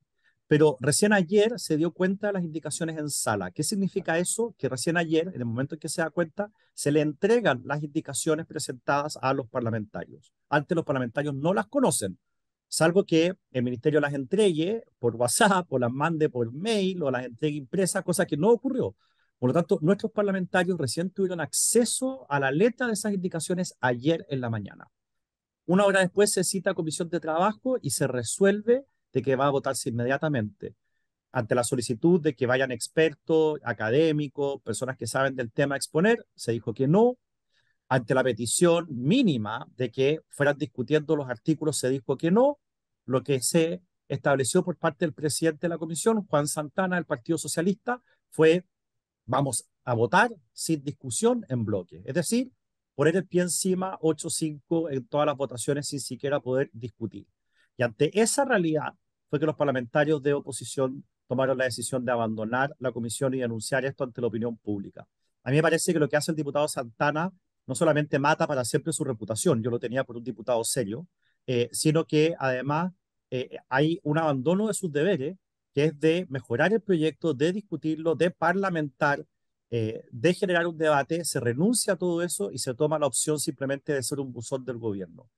Pero 0.47 0.77
recién 0.79 1.11
ayer 1.11 1.59
se 1.59 1.75
dio 1.75 1.91
cuenta 1.91 2.27
de 2.27 2.33
las 2.33 2.43
indicaciones 2.43 2.97
en 2.97 3.09
sala. 3.09 3.51
¿Qué 3.51 3.63
significa 3.63 4.17
eso? 4.17 4.55
Que 4.57 4.69
recién 4.69 4.95
ayer, 4.95 5.27
en 5.27 5.41
el 5.41 5.45
momento 5.45 5.75
en 5.75 5.79
que 5.79 5.89
se 5.89 6.01
da 6.01 6.09
cuenta, 6.09 6.51
se 6.73 6.91
le 6.91 7.01
entregan 7.01 7.61
las 7.65 7.83
indicaciones 7.83 8.45
presentadas 8.45 9.17
a 9.21 9.33
los 9.33 9.47
parlamentarios. 9.49 10.33
Antes 10.49 10.75
los 10.75 10.85
parlamentarios 10.85 11.35
no 11.35 11.53
las 11.53 11.67
conocen, 11.67 12.17
salvo 12.69 13.03
que 13.05 13.33
el 13.51 13.63
ministerio 13.63 13.99
las 13.99 14.13
entregue 14.13 14.83
por 14.99 15.15
WhatsApp 15.15 15.71
o 15.71 15.79
las 15.79 15.91
mande 15.91 16.29
por 16.29 16.53
mail 16.53 17.03
o 17.03 17.11
las 17.11 17.25
entregue 17.25 17.57
impresas, 17.57 18.03
cosa 18.03 18.25
que 18.25 18.37
no 18.37 18.49
ocurrió. 18.49 18.95
Por 19.39 19.49
lo 19.49 19.53
tanto, 19.53 19.79
nuestros 19.81 20.11
parlamentarios 20.11 20.77
recién 20.77 21.11
tuvieron 21.11 21.41
acceso 21.41 22.25
a 22.29 22.39
la 22.39 22.51
letra 22.51 22.87
de 22.87 22.93
esas 22.93 23.13
indicaciones 23.13 23.75
ayer 23.81 24.25
en 24.29 24.41
la 24.41 24.49
mañana. 24.49 24.87
Una 25.65 25.85
hora 25.85 25.99
después 25.99 26.31
se 26.31 26.45
cita 26.45 26.71
a 26.71 26.73
comisión 26.73 27.09
de 27.09 27.19
trabajo 27.19 27.77
y 27.81 27.89
se 27.89 28.07
resuelve 28.07 28.85
de 29.13 29.21
que 29.21 29.35
va 29.35 29.47
a 29.47 29.51
votarse 29.51 29.89
inmediatamente. 29.89 30.75
Ante 31.31 31.55
la 31.55 31.63
solicitud 31.63 32.21
de 32.21 32.35
que 32.35 32.47
vayan 32.47 32.71
expertos, 32.71 33.59
académicos, 33.63 34.61
personas 34.61 34.97
que 34.97 35.07
saben 35.07 35.35
del 35.35 35.51
tema 35.51 35.75
a 35.75 35.77
exponer, 35.77 36.25
se 36.35 36.51
dijo 36.51 36.73
que 36.73 36.87
no. 36.87 37.17
Ante 37.89 38.13
la 38.13 38.23
petición 38.23 38.87
mínima 38.89 39.67
de 39.77 39.91
que 39.91 40.21
fueran 40.29 40.57
discutiendo 40.57 41.15
los 41.15 41.29
artículos, 41.29 41.77
se 41.77 41.89
dijo 41.89 42.17
que 42.17 42.31
no. 42.31 42.59
Lo 43.05 43.23
que 43.23 43.41
se 43.41 43.81
estableció 44.07 44.63
por 44.63 44.77
parte 44.77 45.05
del 45.05 45.13
presidente 45.13 45.67
de 45.67 45.69
la 45.69 45.77
comisión, 45.77 46.25
Juan 46.25 46.47
Santana, 46.47 46.95
del 46.95 47.05
Partido 47.05 47.37
Socialista, 47.37 48.01
fue 48.29 48.65
vamos 49.27 49.67
a 49.83 49.93
votar 49.93 50.31
sin 50.53 50.83
discusión 50.83 51.45
en 51.49 51.65
bloque. 51.65 52.01
Es 52.05 52.15
decir, 52.15 52.51
poner 52.95 53.15
el 53.15 53.27
pie 53.27 53.43
encima 53.43 53.99
8-5 54.01 54.91
en 54.91 55.05
todas 55.07 55.27
las 55.27 55.37
votaciones 55.37 55.87
sin 55.87 55.99
siquiera 55.99 56.39
poder 56.39 56.69
discutir. 56.73 57.27
Y 57.77 57.83
ante 57.83 58.19
esa 58.19 58.43
realidad 58.43 58.93
fue 59.29 59.39
que 59.39 59.45
los 59.45 59.55
parlamentarios 59.55 60.21
de 60.21 60.33
oposición 60.33 61.05
tomaron 61.27 61.57
la 61.57 61.65
decisión 61.65 62.03
de 62.03 62.11
abandonar 62.11 62.75
la 62.79 62.91
comisión 62.91 63.33
y 63.33 63.43
anunciar 63.43 63.85
esto 63.85 64.03
ante 64.03 64.21
la 64.21 64.27
opinión 64.27 64.57
pública. 64.57 65.07
A 65.43 65.51
mí 65.51 65.57
me 65.57 65.61
parece 65.61 65.93
que 65.93 65.99
lo 65.99 66.09
que 66.09 66.17
hace 66.17 66.31
el 66.31 66.37
diputado 66.37 66.67
Santana 66.67 67.31
no 67.65 67.75
solamente 67.75 68.17
mata 68.17 68.47
para 68.47 68.65
siempre 68.65 68.93
su 68.93 69.03
reputación, 69.03 69.61
yo 69.61 69.69
lo 69.69 69.79
tenía 69.79 70.03
por 70.03 70.17
un 70.17 70.23
diputado 70.23 70.63
serio, 70.63 71.05
eh, 71.45 71.69
sino 71.71 72.05
que 72.05 72.33
además 72.39 72.93
eh, 73.29 73.57
hay 73.69 73.99
un 74.03 74.17
abandono 74.17 74.67
de 74.67 74.73
sus 74.73 74.91
deberes, 74.91 75.37
que 75.73 75.85
es 75.85 75.99
de 75.99 76.25
mejorar 76.29 76.73
el 76.73 76.81
proyecto, 76.81 77.33
de 77.33 77.51
discutirlo, 77.51 78.15
de 78.15 78.31
parlamentar, 78.31 79.25
eh, 79.69 80.05
de 80.11 80.33
generar 80.33 80.65
un 80.65 80.77
debate, 80.77 81.25
se 81.25 81.39
renuncia 81.41 81.93
a 81.93 81.95
todo 81.97 82.21
eso 82.23 82.51
y 82.51 82.57
se 82.57 82.73
toma 82.73 82.97
la 82.97 83.07
opción 83.07 83.37
simplemente 83.39 83.93
de 83.93 84.01
ser 84.01 84.19
un 84.19 84.31
buzón 84.31 84.63
del 84.63 84.77
gobierno. 84.77 85.29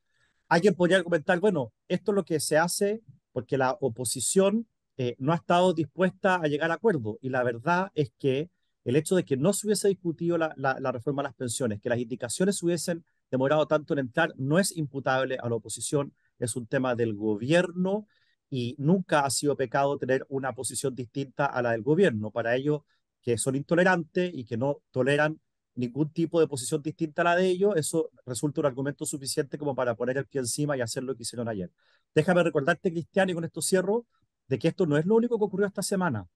Alguien 0.50 0.76
podría 0.76 0.98
argumentar, 0.98 1.40
bueno, 1.40 1.72
esto 1.88 2.12
es 2.12 2.16
lo 2.16 2.26
que 2.26 2.40
se 2.40 2.58
hace 2.58 3.02
porque 3.32 3.58
la 3.58 3.78
oposición 3.80 4.68
eh, 4.98 5.16
no 5.20 5.32
ha 5.32 5.36
estado 5.36 5.74
dispuesta 5.74 6.36
a 6.36 6.48
llegar 6.48 6.72
a 6.72 6.74
acuerdo. 6.74 7.20
Y 7.22 7.30
la 7.30 7.44
verdad 7.44 7.92
es 7.94 8.12
que 8.18 8.50
el 8.84 8.96
hecho 8.96 9.16
de 9.16 9.24
que 9.24 9.38
no 9.38 9.54
se 9.54 9.68
hubiese 9.68 9.88
discutido 9.88 10.38
la, 10.38 10.54
la, 10.58 10.92
reforma 10.92 11.22
de 11.22 11.30
las 11.30 11.36
pensiones, 11.36 11.80
que 11.80 11.90
las 11.90 12.00
indicaciones 12.00 12.62
hubiesen 12.64 13.06
demorado 13.30 13.68
tanto 13.68 13.94
en 13.94 14.00
entrar, 14.00 14.34
no 14.38 14.58
es 14.58 14.76
imputable 14.76 15.38
a 15.42 15.48
la 15.48 15.56
oposición, 15.56 16.14
es 16.40 16.56
un 16.56 16.66
tema 16.66 16.96
del 16.96 17.14
gobierno 17.14 18.08
y 18.50 18.76
nunca 18.80 19.22
ha 19.26 19.30
sido 19.30 19.56
pecado 19.56 19.98
tener 20.00 20.26
una 20.30 20.54
posición 20.54 20.96
distinta 20.96 21.46
a 21.46 21.62
la 21.62 21.72
del 21.72 21.84
gobierno. 21.84 22.32
Para 22.32 22.56
ellos 22.56 22.82
que 23.22 23.38
son 23.38 23.56
intolerantes 23.56 24.32
y 24.34 24.46
que 24.46 24.58
no 24.58 24.82
toleran 24.92 25.40
ningún 25.80 26.12
tipo 26.12 26.40
de 26.40 26.48
posición 26.48 26.82
distinta 26.82 27.22
a 27.22 27.26
la 27.26 27.36
de 27.36 27.48
ellos, 27.48 27.74
eso 27.76 28.12
resulta 28.26 28.62
un 28.62 28.68
argumento 28.68 29.06
suficiente 29.06 29.58
como 29.58 29.76
para 29.76 29.96
poner 29.96 30.18
el 30.18 30.26
pie 30.26 30.42
encima 30.42 30.78
y 30.78 30.82
hacer 30.82 31.04
lo 31.04 31.16
que 31.16 31.24
hicieron 31.24 31.48
ayer. 31.48 31.72
Déjame 32.14 32.44
recordarte, 32.44 32.92
Cristian, 32.92 33.30
y 33.30 33.34
con 33.34 33.46
esto 33.46 33.62
cierro, 33.62 34.06
de 34.48 34.60
que 34.60 34.68
esto 34.68 34.86
no 34.86 34.98
es 34.98 35.06
lo 35.06 35.16
único 35.16 35.38
que 35.38 35.46
ocurrió 35.46 35.68
esta 35.68 35.82
semana. 35.82 36.28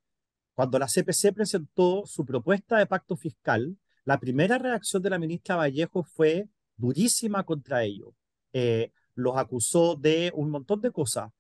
Cuando 0.54 0.80
la 0.80 0.88
CPC 0.88 1.34
presentó 1.34 2.06
su 2.06 2.26
propuesta 2.26 2.78
de 2.78 2.86
pacto 2.86 3.16
fiscal, 3.16 3.78
la 4.06 4.20
primera 4.20 4.58
reacción 4.58 5.02
de 5.02 5.10
la 5.10 5.20
ministra 5.20 5.56
Vallejo 5.56 6.04
fue 6.04 6.48
durísima 6.78 7.44
contra 7.44 7.84
ello. 7.84 8.14
Eh, 8.54 8.92
los 9.16 9.38
acusó 9.38 9.96
de 9.96 10.32
un 10.36 10.50
montón 10.50 10.82
de 10.82 10.92
cosas. 10.92 11.32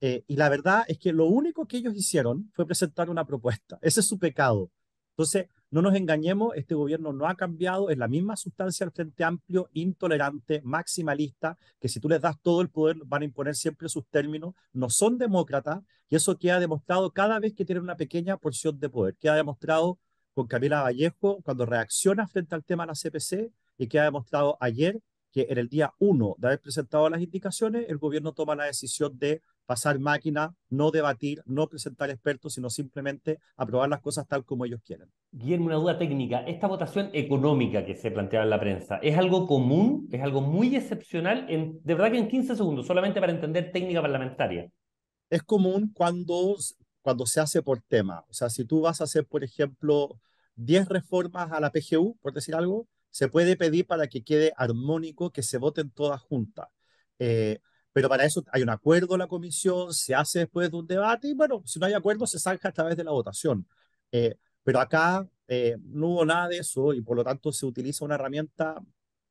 Eh, 0.00 0.24
y 0.26 0.36
la 0.36 0.48
verdad 0.48 0.84
es 0.88 0.98
que 0.98 1.12
lo 1.12 1.26
único 1.26 1.66
que 1.66 1.76
ellos 1.76 1.94
hicieron 1.94 2.50
fue 2.54 2.66
presentar 2.66 3.10
una 3.10 3.24
propuesta. 3.24 3.78
Ese 3.82 4.00
es 4.00 4.06
su 4.06 4.18
pecado. 4.18 4.70
Entonces, 5.10 5.46
no 5.72 5.80
nos 5.80 5.94
engañemos, 5.94 6.52
este 6.54 6.74
gobierno 6.74 7.14
no 7.14 7.26
ha 7.26 7.34
cambiado, 7.34 7.88
es 7.88 7.96
la 7.96 8.06
misma 8.06 8.36
sustancia 8.36 8.84
del 8.84 8.92
Frente 8.92 9.24
Amplio, 9.24 9.70
intolerante, 9.72 10.60
maximalista, 10.62 11.56
que 11.80 11.88
si 11.88 11.98
tú 11.98 12.10
les 12.10 12.20
das 12.20 12.38
todo 12.42 12.60
el 12.60 12.68
poder 12.68 12.98
van 13.06 13.22
a 13.22 13.24
imponer 13.24 13.54
siempre 13.54 13.88
sus 13.88 14.06
términos, 14.06 14.54
no 14.74 14.90
son 14.90 15.16
demócratas, 15.16 15.80
y 16.10 16.16
eso 16.16 16.36
queda 16.36 16.60
demostrado 16.60 17.10
cada 17.10 17.40
vez 17.40 17.54
que 17.54 17.64
tienen 17.64 17.84
una 17.84 17.96
pequeña 17.96 18.36
porción 18.36 18.78
de 18.78 18.90
poder. 18.90 19.16
Queda 19.16 19.34
demostrado 19.34 19.98
con 20.34 20.46
Camila 20.46 20.82
Vallejo 20.82 21.40
cuando 21.42 21.64
reacciona 21.64 22.28
frente 22.28 22.54
al 22.54 22.64
tema 22.64 22.84
de 22.84 22.88
la 22.88 22.94
CPC, 22.94 23.50
y 23.78 23.86
queda 23.86 24.04
demostrado 24.04 24.58
ayer 24.60 25.00
que 25.32 25.46
en 25.48 25.56
el 25.56 25.70
día 25.70 25.94
uno 25.98 26.34
de 26.36 26.48
haber 26.48 26.60
presentado 26.60 27.08
las 27.08 27.22
indicaciones, 27.22 27.86
el 27.88 27.96
gobierno 27.96 28.34
toma 28.34 28.54
la 28.54 28.64
decisión 28.64 29.18
de 29.18 29.40
pasar 29.66 29.98
máquina, 29.98 30.54
no 30.68 30.90
debatir, 30.90 31.42
no 31.46 31.68
presentar 31.68 32.10
expertos, 32.10 32.54
sino 32.54 32.70
simplemente 32.70 33.38
aprobar 33.56 33.88
las 33.88 34.00
cosas 34.00 34.26
tal 34.26 34.44
como 34.44 34.64
ellos 34.64 34.80
quieren. 34.84 35.08
Guillermo, 35.30 35.66
una 35.66 35.76
duda 35.76 35.98
técnica. 35.98 36.40
Esta 36.40 36.66
votación 36.66 37.10
económica 37.12 37.84
que 37.84 37.94
se 37.94 38.10
planteaba 38.10 38.44
en 38.44 38.50
la 38.50 38.60
prensa, 38.60 38.98
¿es 38.98 39.16
algo 39.16 39.46
común? 39.46 40.08
¿Es 40.12 40.22
algo 40.22 40.40
muy 40.40 40.74
excepcional? 40.76 41.46
En, 41.48 41.80
de 41.82 41.94
verdad 41.94 42.12
que 42.12 42.18
en 42.18 42.28
15 42.28 42.56
segundos, 42.56 42.86
solamente 42.86 43.20
para 43.20 43.32
entender 43.32 43.72
técnica 43.72 44.02
parlamentaria. 44.02 44.68
Es 45.30 45.42
común 45.42 45.90
cuando, 45.94 46.56
cuando 47.00 47.26
se 47.26 47.40
hace 47.40 47.62
por 47.62 47.80
tema. 47.80 48.24
O 48.28 48.34
sea, 48.34 48.50
si 48.50 48.64
tú 48.64 48.82
vas 48.82 49.00
a 49.00 49.04
hacer, 49.04 49.26
por 49.26 49.42
ejemplo, 49.44 50.20
10 50.56 50.88
reformas 50.88 51.50
a 51.52 51.60
la 51.60 51.70
PGU, 51.70 52.18
por 52.20 52.34
decir 52.34 52.54
algo, 52.54 52.86
se 53.10 53.28
puede 53.28 53.56
pedir 53.56 53.86
para 53.86 54.08
que 54.08 54.22
quede 54.22 54.52
armónico 54.56 55.30
que 55.30 55.42
se 55.42 55.58
voten 55.58 55.90
todas 55.90 56.20
juntas. 56.20 56.68
Eh, 57.18 57.60
pero 57.92 58.08
para 58.08 58.24
eso 58.24 58.42
hay 58.52 58.62
un 58.62 58.70
acuerdo 58.70 59.14
en 59.14 59.20
la 59.20 59.26
comisión, 59.26 59.92
se 59.92 60.14
hace 60.14 60.40
después 60.40 60.70
de 60.70 60.76
un 60.76 60.86
debate 60.86 61.28
y 61.28 61.34
bueno, 61.34 61.62
si 61.64 61.78
no 61.78 61.86
hay 61.86 61.92
acuerdo 61.92 62.26
se 62.26 62.38
saca 62.38 62.68
a 62.68 62.72
través 62.72 62.96
de 62.96 63.04
la 63.04 63.10
votación. 63.10 63.66
Eh, 64.10 64.36
pero 64.62 64.80
acá 64.80 65.26
eh, 65.48 65.76
no 65.82 66.08
hubo 66.08 66.24
nada 66.24 66.48
de 66.48 66.58
eso 66.58 66.92
y 66.94 67.02
por 67.02 67.16
lo 67.16 67.24
tanto 67.24 67.52
se 67.52 67.66
utiliza 67.66 68.04
una 68.04 68.14
herramienta 68.14 68.80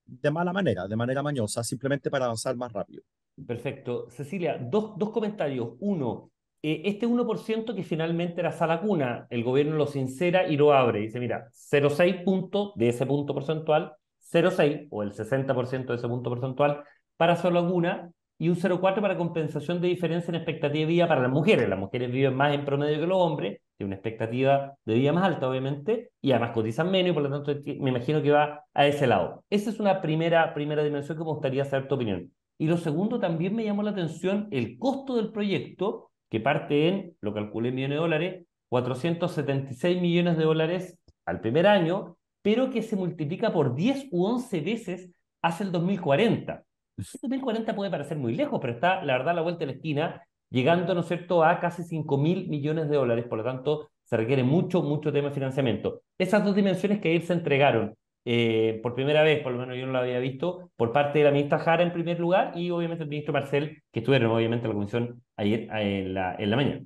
de 0.06 0.32
mala 0.32 0.52
manera, 0.54 0.88
de 0.88 0.96
manera 0.96 1.24
mañosa, 1.24 1.64
simplemente 1.64 2.10
para 2.10 2.26
avanzar 2.26 2.56
más 2.56 2.72
rápido. 2.72 3.04
Perfecto. 3.48 4.10
Cecilia, 4.10 4.58
dos, 4.60 4.94
dos 4.98 5.12
comentarios. 5.12 5.70
Uno, 5.80 6.32
eh, 6.62 6.82
este 6.86 7.08
1% 7.08 7.74
que 7.74 7.84
finalmente 7.84 8.42
era 8.42 8.52
sala 8.52 8.82
cuna, 8.82 9.26
el 9.30 9.44
gobierno 9.44 9.76
lo 9.76 9.88
sincera 9.88 10.48
y 10.48 10.58
lo 10.58 10.74
abre. 10.74 11.00
Dice, 11.00 11.20
mira, 11.20 11.48
0,6 11.52 12.24
puntos 12.24 12.74
de 12.76 12.90
ese 12.90 13.06
punto 13.06 13.34
porcentual, 13.34 13.94
0,6 14.32 14.88
o 14.92 15.02
el 15.02 15.14
60% 15.14 15.88
de 15.88 15.96
ese 15.96 16.08
punto 16.08 16.30
porcentual 16.30 16.84
para 17.18 17.36
sala 17.36 17.66
cuna 17.66 18.12
y 18.42 18.50
un 18.50 18.56
0,4 18.56 19.02
para 19.02 19.18
compensación 19.18 19.80
de 19.80 19.90
diferencia 19.90 20.32
en 20.32 20.36
expectativa 20.36 20.80
de 20.80 20.92
vida 20.92 21.08
para 21.08 21.22
las 21.22 21.30
mujeres. 21.30 21.70
Las 21.70 21.78
mujeres 21.78 22.12
viven 22.12 22.36
más 22.36 22.56
en 22.56 22.66
promedio 22.66 23.00
que 23.00 23.06
los 23.06 23.20
hombres, 23.20 23.62
tienen 23.78 23.90
una 23.90 23.98
expectativa 23.98 24.74
de 24.84 24.96
vida 24.96 25.14
más 25.14 25.26
alta, 25.26 25.48
obviamente, 25.48 26.10
y 26.20 26.32
además 26.32 26.50
cotizan 26.50 26.90
menos, 26.90 27.12
y 27.12 27.14
por 27.14 27.22
lo 27.22 27.30
tanto 27.30 27.62
me 27.64 27.92
imagino 27.92 28.20
que 28.24 28.32
va 28.32 28.66
a 28.74 28.88
ese 28.88 29.06
lado. 29.06 29.44
Esa 29.52 29.70
es 29.70 29.80
una 29.80 30.02
primera, 30.02 30.56
primera 30.56 30.84
dimensión 30.84 31.20
que 31.20 31.24
me 31.24 31.30
gustaría 31.30 31.66
saber 31.66 31.88
tu 31.88 31.94
opinión. 31.94 32.32
Y 32.58 32.66
lo 32.66 32.78
segundo, 32.78 33.20
también 33.20 33.56
me 33.56 33.64
llamó 33.64 33.84
la 33.84 33.92
atención 33.92 34.48
el 34.50 34.80
costo 34.80 35.18
del 35.18 35.32
proyecto, 35.32 36.10
que 36.28 36.40
parte 36.40 36.88
en, 36.88 37.16
lo 37.22 37.36
calculé 37.36 37.70
en 37.70 37.76
millones 37.76 37.98
de 37.98 38.02
dólares, 38.02 38.46
476 38.70 40.02
millones 40.02 40.36
de 40.40 40.46
dólares 40.46 41.00
al 41.28 41.42
primer 41.42 41.68
año, 41.68 42.18
pero 42.42 42.72
que 42.72 42.82
se 42.82 42.96
multiplica 42.96 43.54
por 43.54 43.76
10 43.76 44.08
u 44.10 44.26
11 44.26 44.62
veces 44.62 45.12
hacia 45.44 45.64
el 45.64 45.72
2040. 45.72 46.64
2040 46.98 47.76
puede 47.76 47.92
parecer 47.92 48.18
muy 48.18 48.36
lejos, 48.36 48.60
pero 48.62 48.74
está, 48.74 49.04
la 49.04 49.18
verdad, 49.18 49.36
la 49.36 49.42
vuelta 49.42 49.60
de 49.60 49.68
la 49.68 49.72
esquina, 49.74 50.24
llegando, 50.50 50.94
¿no 50.94 51.02
es 51.02 51.08
cierto?, 51.08 51.44
a 51.44 51.60
casi 51.60 51.84
5 51.84 52.18
mil 52.18 52.48
millones 52.50 52.90
de 52.90 52.98
dólares, 52.98 53.26
por 53.28 53.38
lo 53.38 53.44
tanto, 53.44 53.92
se 54.04 54.18
requiere 54.18 54.44
mucho, 54.44 54.82
mucho 54.82 55.12
tema 55.12 55.30
de 55.30 55.34
financiamiento. 55.34 56.02
Esas 56.18 56.44
dos 56.44 56.56
dimensiones 56.56 57.00
que 57.00 57.10
ayer 57.10 57.24
se 57.24 57.34
entregaron, 57.34 57.96
eh, 58.26 58.80
por 58.84 58.94
primera 58.94 59.24
vez, 59.24 59.42
por 59.42 59.52
lo 59.52 59.60
menos 59.60 59.78
yo 59.78 59.86
no 59.86 59.94
lo 59.94 60.00
había 60.00 60.20
visto, 60.20 60.72
por 60.76 60.92
parte 60.92 61.20
de 61.20 61.26
la 61.26 61.32
ministra 61.32 61.60
Jara 61.60 61.84
en 61.84 61.94
primer 61.94 62.20
lugar 62.20 62.52
y 62.56 62.70
obviamente 62.70 63.04
el 63.04 63.10
ministro 63.10 63.34
Marcel, 63.34 63.82
que 63.92 64.00
estuvieron 64.00 64.32
obviamente 64.32 64.66
en 64.66 64.70
la 64.70 64.76
comisión 64.76 65.24
ayer 65.38 65.62
eh, 65.74 66.00
en 66.06 66.14
la, 66.14 66.56
mañana. 66.56 66.86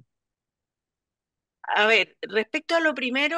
A 1.76 1.88
ver, 1.88 2.16
respecto 2.22 2.76
a 2.76 2.80
lo 2.80 2.94
primero, 2.94 3.38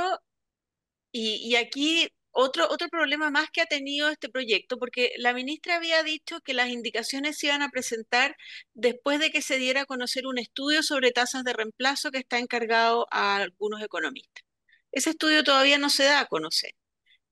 y 1.12 1.56
aquí 1.56 2.08
otro, 2.40 2.68
otro 2.70 2.88
problema 2.90 3.32
más 3.32 3.50
que 3.52 3.62
ha 3.62 3.66
tenido 3.66 4.10
este 4.10 4.30
proyecto, 4.30 4.78
porque 4.78 5.12
la 5.18 5.34
ministra 5.34 5.78
había 5.78 6.04
dicho 6.04 6.40
que 6.42 6.54
las 6.54 6.70
indicaciones 6.70 7.40
se 7.40 7.48
iban 7.48 7.64
a 7.64 7.70
presentar 7.70 8.38
después 8.76 9.20
de 9.20 9.32
que 9.32 9.42
se 9.42 9.58
diera 9.58 9.82
a 9.82 9.86
conocer 9.86 10.28
un 10.28 10.38
estudio 10.38 10.84
sobre 10.84 11.12
tasas 11.12 11.44
de 11.44 11.54
reemplazo 11.54 12.12
que 12.12 12.20
está 12.20 12.38
encargado 12.38 13.08
a 13.10 13.38
algunos 13.38 13.82
economistas. 13.82 14.44
Ese 14.92 15.12
estudio 15.12 15.44
todavía 15.44 15.80
no 15.80 15.90
se 15.90 16.04
da 16.04 16.20
a 16.20 16.28
conocer. 16.28 16.74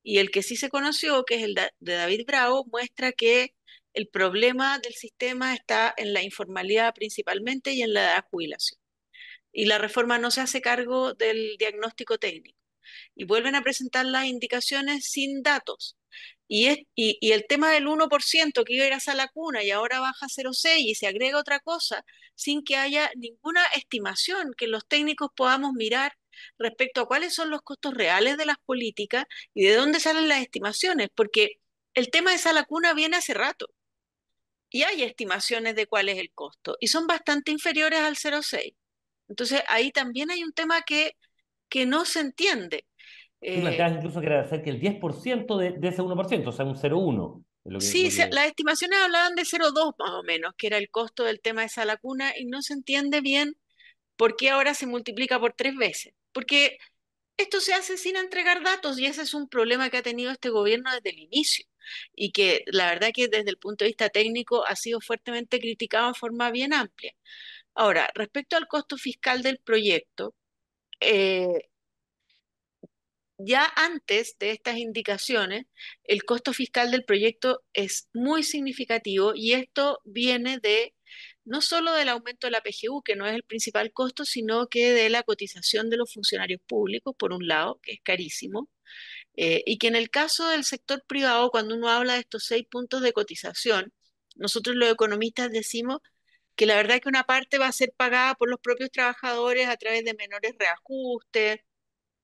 Y 0.03 0.17
el 0.19 0.31
que 0.31 0.43
sí 0.43 0.55
se 0.55 0.69
conoció, 0.69 1.23
que 1.23 1.35
es 1.35 1.43
el 1.43 1.53
de 1.53 1.71
David 1.79 2.25
Bravo, 2.25 2.65
muestra 2.71 3.11
que 3.11 3.53
el 3.93 4.07
problema 4.07 4.79
del 4.79 4.93
sistema 4.95 5.53
está 5.53 5.93
en 5.97 6.13
la 6.13 6.23
informalidad 6.23 6.93
principalmente 6.95 7.73
y 7.73 7.83
en 7.83 7.93
la 7.93 8.01
edad 8.05 8.15
de 8.23 8.29
jubilación. 8.31 8.81
Y 9.51 9.65
la 9.65 9.77
reforma 9.77 10.17
no 10.19 10.31
se 10.31 10.41
hace 10.41 10.61
cargo 10.61 11.13
del 11.13 11.57
diagnóstico 11.59 12.17
técnico 12.17 12.64
y 13.15 13.25
vuelven 13.25 13.55
a 13.55 13.61
presentar 13.61 14.05
las 14.05 14.25
indicaciones 14.25 15.09
sin 15.09 15.43
datos. 15.43 15.97
Y, 16.47 16.67
es, 16.67 16.79
y, 16.95 17.31
el 17.31 17.45
tema 17.47 17.71
del 17.71 17.87
1% 17.87 18.63
que 18.63 18.73
iba 18.73 18.85
a 18.85 18.87
ir 18.87 18.93
a 18.93 19.15
la 19.15 19.27
cuna 19.29 19.63
y 19.63 19.71
ahora 19.71 19.99
baja 19.99 20.27
a 20.27 20.29
0,6 20.29 20.79
y 20.79 20.95
se 20.95 21.07
agrega 21.07 21.39
otra 21.39 21.59
cosa 21.59 22.05
sin 22.35 22.63
que 22.63 22.75
haya 22.77 23.09
ninguna 23.15 23.65
estimación 23.75 24.53
que 24.57 24.67
los 24.67 24.87
técnicos 24.87 25.29
podamos 25.35 25.73
mirar 25.73 26.13
respecto 26.57 27.01
a 27.01 27.07
cuáles 27.07 27.33
son 27.33 27.49
los 27.49 27.61
costos 27.61 27.93
reales 27.93 28.37
de 28.37 28.45
las 28.45 28.57
políticas 28.65 29.25
y 29.53 29.65
de 29.65 29.75
dónde 29.75 29.99
salen 29.99 30.27
las 30.27 30.41
estimaciones, 30.41 31.09
porque 31.15 31.59
el 31.93 32.11
tema 32.11 32.31
de 32.31 32.37
sala 32.37 32.65
cuna 32.65 32.93
viene 32.93 33.17
hace 33.17 33.33
rato 33.33 33.67
y 34.69 34.83
hay 34.83 35.03
estimaciones 35.03 35.75
de 35.75 35.87
cuál 35.87 36.09
es 36.09 36.17
el 36.19 36.31
costo 36.33 36.77
y 36.79 36.87
son 36.87 37.07
bastante 37.07 37.51
inferiores 37.51 37.99
al 38.01 38.15
0,6. 38.15 38.75
Entonces 39.29 39.63
ahí 39.67 39.91
también 39.91 40.31
hay 40.31 40.43
un 40.43 40.53
tema 40.53 40.81
que 40.83 41.15
que 41.69 41.85
no 41.85 42.05
se 42.05 42.21
entiende. 42.21 42.85
Tú 43.39 43.47
eh, 43.51 43.93
incluso 43.95 44.21
que 44.21 44.27
era 44.27 44.47
cerca 44.47 44.65
del 44.65 44.79
10% 44.79 45.57
de, 45.57 45.71
de, 45.71 45.87
ese 45.87 46.01
1%, 46.01 46.47
o 46.47 46.51
sea, 46.51 46.65
un 46.65 46.75
0,1. 46.75 47.43
Sí, 47.79 48.11
las 48.31 48.47
estimaciones 48.47 48.99
hablaban 48.99 49.35
de 49.35 49.43
0,2 49.43 49.95
más 49.97 50.11
o 50.11 50.23
menos, 50.23 50.53
que 50.55 50.67
era 50.67 50.77
el 50.77 50.89
costo 50.89 51.23
del 51.23 51.41
tema 51.41 51.61
de 51.61 51.67
esa 51.67 51.83
lacuna, 51.85 52.33
y 52.37 52.45
no 52.45 52.61
se 52.61 52.73
entiende 52.73 53.21
bien 53.21 53.57
por 54.15 54.35
qué 54.35 54.49
ahora 54.49 54.73
se 54.73 54.87
multiplica 54.87 55.39
por 55.39 55.53
tres 55.53 55.75
veces. 55.75 56.13
Porque 56.31 56.77
esto 57.37 57.59
se 57.59 57.73
hace 57.73 57.97
sin 57.97 58.15
entregar 58.15 58.63
datos 58.63 58.99
y 58.99 59.05
ese 59.07 59.23
es 59.23 59.33
un 59.33 59.49
problema 59.49 59.89
que 59.89 59.97
ha 59.97 60.03
tenido 60.03 60.31
este 60.31 60.49
gobierno 60.49 60.91
desde 60.93 61.09
el 61.09 61.19
inicio 61.19 61.65
y 62.15 62.31
que 62.31 62.63
la 62.67 62.87
verdad 62.87 63.09
que 63.13 63.27
desde 63.27 63.49
el 63.49 63.57
punto 63.57 63.83
de 63.83 63.89
vista 63.89 64.09
técnico 64.09 64.65
ha 64.65 64.75
sido 64.75 65.01
fuertemente 65.01 65.59
criticado 65.59 66.07
en 66.07 66.15
forma 66.15 66.51
bien 66.51 66.73
amplia. 66.73 67.13
Ahora, 67.75 68.09
respecto 68.15 68.57
al 68.57 68.67
costo 68.67 68.97
fiscal 68.97 69.43
del 69.43 69.59
proyecto, 69.59 70.35
eh, 70.99 71.69
ya 73.37 73.71
antes 73.75 74.37
de 74.39 74.51
estas 74.51 74.77
indicaciones, 74.77 75.65
el 76.03 76.23
costo 76.23 76.53
fiscal 76.53 76.91
del 76.91 77.03
proyecto 77.05 77.63
es 77.73 78.07
muy 78.13 78.43
significativo 78.43 79.33
y 79.35 79.53
esto 79.53 79.99
viene 80.05 80.59
de 80.59 80.93
no 81.43 81.61
solo 81.61 81.93
del 81.93 82.09
aumento 82.09 82.47
de 82.47 82.51
la 82.51 82.61
PGU, 82.61 83.03
que 83.03 83.15
no 83.15 83.27
es 83.27 83.35
el 83.35 83.43
principal 83.43 83.91
costo, 83.93 84.25
sino 84.25 84.67
que 84.67 84.91
de 84.93 85.09
la 85.09 85.23
cotización 85.23 85.89
de 85.89 85.97
los 85.97 86.13
funcionarios 86.13 86.61
públicos, 86.67 87.15
por 87.17 87.33
un 87.33 87.47
lado, 87.47 87.79
que 87.83 87.93
es 87.93 87.99
carísimo, 88.03 88.69
eh, 89.37 89.63
y 89.65 89.77
que 89.77 89.87
en 89.87 89.95
el 89.95 90.09
caso 90.09 90.47
del 90.49 90.63
sector 90.65 91.03
privado, 91.07 91.51
cuando 91.51 91.75
uno 91.75 91.89
habla 91.89 92.13
de 92.15 92.21
estos 92.21 92.45
seis 92.45 92.65
puntos 92.69 93.01
de 93.01 93.13
cotización, 93.13 93.93
nosotros 94.35 94.75
los 94.75 94.91
economistas 94.91 95.51
decimos 95.51 95.99
que 96.55 96.65
la 96.65 96.75
verdad 96.75 96.97
es 96.97 97.01
que 97.01 97.09
una 97.09 97.25
parte 97.25 97.57
va 97.57 97.67
a 97.67 97.71
ser 97.71 97.93
pagada 97.97 98.35
por 98.35 98.49
los 98.49 98.59
propios 98.59 98.91
trabajadores 98.91 99.67
a 99.67 99.77
través 99.77 100.05
de 100.05 100.13
menores 100.13 100.55
reajustes 100.59 101.59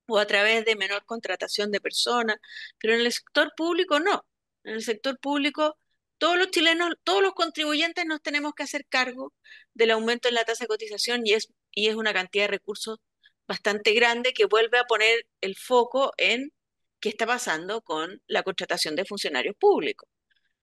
o 0.07 0.19
a 0.19 0.27
través 0.27 0.65
de 0.65 0.75
menor 0.75 1.05
contratación 1.05 1.71
de 1.71 1.81
personas, 1.81 2.37
pero 2.79 2.93
en 2.95 3.01
el 3.01 3.11
sector 3.11 3.53
público 3.55 3.99
no. 3.99 4.25
En 4.63 4.75
el 4.75 4.83
sector 4.83 5.19
público 5.19 5.77
todos 6.21 6.37
los 6.37 6.51
chilenos, 6.51 6.91
todos 7.03 7.23
los 7.23 7.33
contribuyentes 7.33 8.05
nos 8.05 8.21
tenemos 8.21 8.53
que 8.53 8.63
hacer 8.63 8.85
cargo 8.87 9.33
del 9.73 9.91
aumento 9.91 10.27
en 10.29 10.35
la 10.35 10.45
tasa 10.45 10.65
de 10.65 10.67
cotización 10.67 11.25
y 11.25 11.33
es, 11.33 11.49
y 11.71 11.87
es 11.89 11.95
una 11.95 12.13
cantidad 12.13 12.43
de 12.45 12.49
recursos 12.49 12.99
bastante 13.47 13.93
grande 13.93 14.33
que 14.33 14.45
vuelve 14.45 14.77
a 14.77 14.85
poner 14.85 15.27
el 15.41 15.55
foco 15.57 16.13
en 16.17 16.53
qué 16.99 17.09
está 17.09 17.25
pasando 17.25 17.81
con 17.81 18.21
la 18.27 18.43
contratación 18.43 18.95
de 18.95 19.05
funcionarios 19.05 19.55
públicos, 19.57 20.07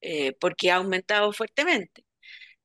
eh, 0.00 0.32
porque 0.34 0.70
ha 0.70 0.76
aumentado 0.76 1.32
fuertemente. 1.32 2.04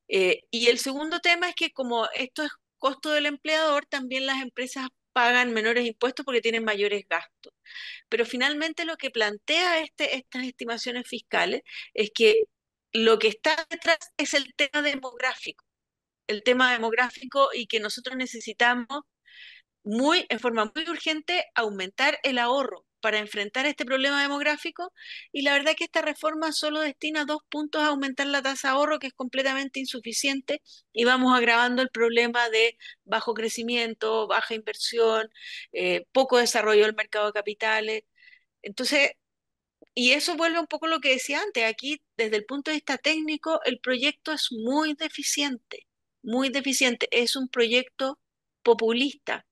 Eh, 0.07 0.41
y 0.51 0.67
el 0.67 0.79
segundo 0.79 1.19
tema 1.19 1.49
es 1.49 1.55
que 1.55 1.71
como 1.71 2.07
esto 2.15 2.43
es 2.43 2.51
costo 2.77 3.11
del 3.11 3.25
empleador, 3.25 3.85
también 3.85 4.25
las 4.25 4.41
empresas 4.41 4.87
pagan 5.13 5.53
menores 5.53 5.85
impuestos 5.87 6.25
porque 6.25 6.41
tienen 6.41 6.65
mayores 6.65 7.05
gastos. 7.09 7.53
Pero 8.09 8.25
finalmente 8.25 8.85
lo 8.85 8.97
que 8.97 9.11
plantea 9.11 9.79
este, 9.81 10.17
estas 10.17 10.43
estimaciones 10.45 11.07
fiscales 11.07 11.61
es 11.93 12.11
que 12.13 12.43
lo 12.93 13.19
que 13.19 13.29
está 13.29 13.55
detrás 13.69 13.97
es 14.17 14.33
el 14.33 14.53
tema 14.55 14.81
demográfico, 14.81 15.65
el 16.27 16.43
tema 16.43 16.71
demográfico 16.73 17.49
y 17.53 17.67
que 17.67 17.79
nosotros 17.79 18.17
necesitamos 18.17 19.03
muy, 19.83 20.25
en 20.29 20.39
forma 20.39 20.71
muy 20.75 20.89
urgente 20.89 21.45
aumentar 21.55 22.19
el 22.23 22.39
ahorro 22.39 22.85
para 23.03 23.19
enfrentar 23.19 23.65
este 23.65 23.85
problema 23.85 24.21
demográfico 24.21 24.93
y 25.33 25.41
la 25.43 25.53
verdad 25.53 25.73
que 25.77 25.83
esta 25.83 26.01
reforma 26.01 26.53
solo 26.53 26.79
destina 26.79 27.25
dos 27.25 27.41
puntos 27.49 27.81
a 27.83 27.87
aumentar 27.87 28.27
la 28.27 28.41
tasa 28.41 28.69
de 28.69 28.75
ahorro, 28.75 28.99
que 28.99 29.07
es 29.07 29.13
completamente 29.13 29.81
insuficiente 29.81 30.61
y 30.93 31.03
vamos 31.03 31.37
agravando 31.37 31.81
el 31.81 31.89
problema 31.89 32.49
de 32.49 32.77
bajo 33.03 33.33
crecimiento, 33.33 34.27
baja 34.27 34.53
inversión, 34.55 35.29
eh, 35.73 36.05
poco 36.13 36.37
desarrollo 36.37 36.85
del 36.85 36.95
mercado 36.95 37.27
de 37.27 37.33
capitales. 37.33 38.03
Entonces, 38.61 39.11
y 39.95 40.11
eso 40.13 40.35
vuelve 40.37 40.59
un 40.59 40.67
poco 40.67 40.87
a 40.87 40.89
lo 40.89 40.99
que 41.01 41.09
decía 41.11 41.41
antes, 41.41 41.65
aquí 41.65 42.01
desde 42.17 42.37
el 42.37 42.45
punto 42.45 42.71
de 42.71 42.77
vista 42.77 42.97
técnico 42.97 43.61
el 43.65 43.79
proyecto 43.79 44.33
es 44.33 44.49
muy 44.51 44.93
deficiente, 44.95 45.87
muy 46.23 46.49
deficiente, 46.49 47.07
es 47.11 47.35
un 47.35 47.49
proyecto 47.49 48.19
populista 48.63 49.45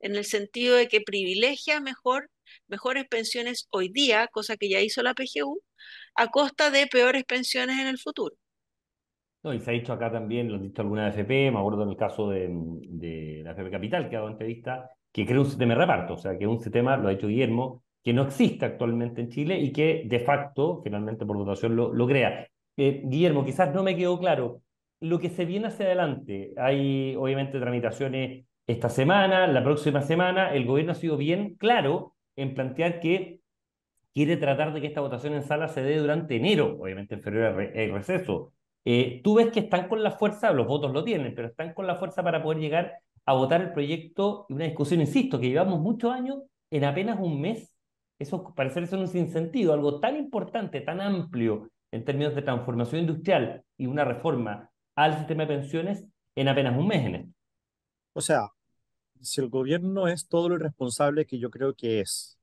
en 0.00 0.16
el 0.16 0.24
sentido 0.26 0.76
de 0.76 0.88
que 0.88 1.00
privilegia 1.00 1.80
mejor 1.80 2.31
mejores 2.68 3.06
pensiones 3.08 3.68
hoy 3.70 3.88
día, 3.88 4.28
cosa 4.28 4.56
que 4.56 4.68
ya 4.68 4.80
hizo 4.80 5.02
la 5.02 5.14
PGU, 5.14 5.60
a 6.14 6.28
costa 6.28 6.70
de 6.70 6.86
peores 6.86 7.24
pensiones 7.24 7.78
en 7.78 7.86
el 7.86 7.98
futuro. 7.98 8.34
No, 9.42 9.52
y 9.52 9.60
se 9.60 9.70
ha 9.70 9.74
dicho 9.74 9.92
acá 9.92 10.10
también, 10.10 10.48
lo 10.48 10.54
han 10.54 10.62
dicho 10.62 10.82
alguna 10.82 11.08
FP, 11.08 11.50
me 11.50 11.58
acuerdo 11.58 11.82
en 11.82 11.88
el 11.88 11.96
caso 11.96 12.30
de, 12.30 12.48
de 12.50 13.42
la 13.44 13.52
FP 13.52 13.70
Capital, 13.70 14.08
que 14.08 14.16
ha 14.16 14.20
dado 14.20 14.30
entrevista, 14.30 14.88
que 15.10 15.26
crea 15.26 15.40
un 15.40 15.46
sistema 15.46 15.74
de 15.74 15.80
reparto, 15.80 16.14
o 16.14 16.16
sea, 16.18 16.38
que 16.38 16.46
un 16.46 16.60
sistema, 16.60 16.96
lo 16.96 17.08
ha 17.08 17.10
dicho 17.10 17.26
Guillermo, 17.26 17.82
que 18.04 18.12
no 18.12 18.22
existe 18.22 18.64
actualmente 18.64 19.20
en 19.20 19.30
Chile 19.30 19.58
y 19.58 19.72
que 19.72 20.04
de 20.06 20.20
facto, 20.20 20.80
finalmente 20.84 21.26
por 21.26 21.36
votación, 21.36 21.74
lo, 21.74 21.92
lo 21.92 22.06
crea. 22.06 22.46
Eh, 22.76 23.02
Guillermo, 23.04 23.44
quizás 23.44 23.74
no 23.74 23.82
me 23.82 23.96
quedó 23.96 24.18
claro, 24.18 24.62
lo 25.00 25.18
que 25.18 25.30
se 25.30 25.44
viene 25.44 25.66
hacia 25.66 25.86
adelante, 25.86 26.52
hay 26.56 27.16
obviamente 27.16 27.58
tramitaciones 27.58 28.46
esta 28.66 28.88
semana, 28.88 29.48
la 29.48 29.64
próxima 29.64 30.02
semana, 30.02 30.54
el 30.54 30.64
gobierno 30.64 30.92
ha 30.92 30.94
sido 30.94 31.16
bien 31.16 31.56
claro 31.56 32.14
en 32.36 32.54
plantear 32.54 33.00
que 33.00 33.40
quiere 34.14 34.36
tratar 34.36 34.72
de 34.72 34.80
que 34.80 34.88
esta 34.88 35.00
votación 35.00 35.34
en 35.34 35.42
sala 35.42 35.68
se 35.68 35.82
dé 35.82 35.98
durante 35.98 36.36
enero, 36.36 36.76
obviamente 36.80 37.14
en 37.14 37.22
febrero 37.22 37.58
hay 37.58 37.90
receso. 37.90 38.52
Eh, 38.84 39.20
tú 39.22 39.34
ves 39.36 39.50
que 39.50 39.60
están 39.60 39.88
con 39.88 40.02
la 40.02 40.12
fuerza, 40.12 40.52
los 40.52 40.66
votos 40.66 40.92
lo 40.92 41.04
tienen, 41.04 41.34
pero 41.34 41.48
están 41.48 41.72
con 41.72 41.86
la 41.86 41.96
fuerza 41.96 42.22
para 42.22 42.42
poder 42.42 42.58
llegar 42.58 42.98
a 43.24 43.34
votar 43.34 43.60
el 43.60 43.72
proyecto 43.72 44.46
y 44.48 44.54
una 44.54 44.64
discusión, 44.64 45.00
insisto, 45.00 45.38
que 45.38 45.48
llevamos 45.48 45.80
muchos 45.80 46.12
años 46.12 46.42
en 46.70 46.84
apenas 46.84 47.18
un 47.20 47.40
mes. 47.40 47.72
Eso 48.18 48.52
parece 48.54 48.86
ser 48.86 48.98
un 48.98 49.08
sinsentido, 49.08 49.72
algo 49.72 50.00
tan 50.00 50.16
importante, 50.16 50.80
tan 50.80 51.00
amplio 51.00 51.70
en 51.92 52.04
términos 52.04 52.34
de 52.34 52.42
transformación 52.42 53.02
industrial 53.02 53.62
y 53.76 53.86
una 53.86 54.04
reforma 54.04 54.70
al 54.96 55.18
sistema 55.18 55.44
de 55.44 55.58
pensiones 55.58 56.04
en 56.36 56.48
apenas 56.48 56.76
un 56.76 56.86
mes 56.86 57.06
en 57.06 57.14
esto. 57.14 57.32
O 58.14 58.20
sea, 58.20 58.48
si 59.22 59.40
el 59.40 59.48
gobierno 59.48 60.08
es 60.08 60.28
todo 60.28 60.48
lo 60.48 60.56
irresponsable 60.56 61.26
que 61.26 61.38
yo 61.38 61.50
creo 61.50 61.74
que 61.74 62.00
es, 62.00 62.38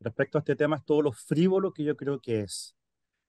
respecto 0.00 0.38
a 0.38 0.40
este 0.40 0.56
tema 0.56 0.76
es 0.76 0.84
todo 0.84 1.02
lo 1.02 1.12
frívolo 1.12 1.72
que 1.72 1.84
yo 1.84 1.96
creo 1.96 2.20
que 2.20 2.40
es. 2.40 2.76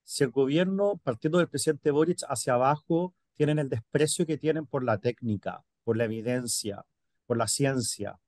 Si 0.03 0.23
el 0.23 0.31
gobierno, 0.31 0.99
partiendo 1.03 1.37
del 1.37 1.49
presidente 1.49 1.91
Boric 1.91 2.19
hacia 2.29 2.53
abajo, 2.53 3.13
tienen 3.35 3.59
el 3.59 3.69
desprecio 3.69 4.25
que 4.25 4.37
tienen 4.37 4.65
por 4.65 4.83
la 4.83 4.99
técnica, 4.99 5.63
por 5.83 5.97
la 5.97 6.05
evidencia, 6.05 6.85
por 7.25 7.37
la 7.37 7.47
ciencia, 7.47 8.19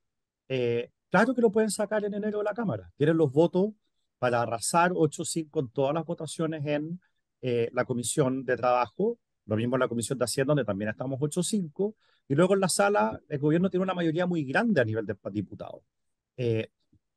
eh, 0.49 0.91
claro 1.09 1.33
que 1.33 1.41
lo 1.41 1.51
pueden 1.51 1.69
sacar 1.71 2.03
en 2.03 2.13
enero 2.13 2.39
de 2.39 2.43
la 2.43 2.53
Cámara. 2.53 2.91
Tienen 2.97 3.17
los 3.17 3.31
votos 3.31 3.71
para 4.17 4.41
arrasar 4.41 4.91
8-5 4.91 5.59
en 5.61 5.69
todas 5.69 5.93
las 5.93 6.05
votaciones 6.05 6.65
en 6.65 6.99
eh, 7.41 7.69
la 7.71 7.85
Comisión 7.85 8.43
de 8.43 8.57
Trabajo, 8.57 9.17
lo 9.49 9.57
mismo 9.57 9.75
en 9.75 9.81
la 9.81 9.87
Comisión 9.87 10.17
de 10.19 10.25
Hacienda, 10.25 10.51
donde 10.51 10.65
también 10.65 10.89
estamos 10.89 11.19
8-5, 11.19 11.95
y 12.27 12.35
luego 12.35 12.53
en 12.53 12.59
la 12.59 12.69
sala, 12.69 13.19
el 13.27 13.39
gobierno 13.39 13.69
tiene 13.69 13.83
una 13.83 13.93
mayoría 13.93 14.25
muy 14.27 14.43
grande 14.43 14.81
a 14.81 14.85
nivel 14.85 15.05
de 15.05 15.15
diputados. 15.31 15.81
Eh, 16.37 16.69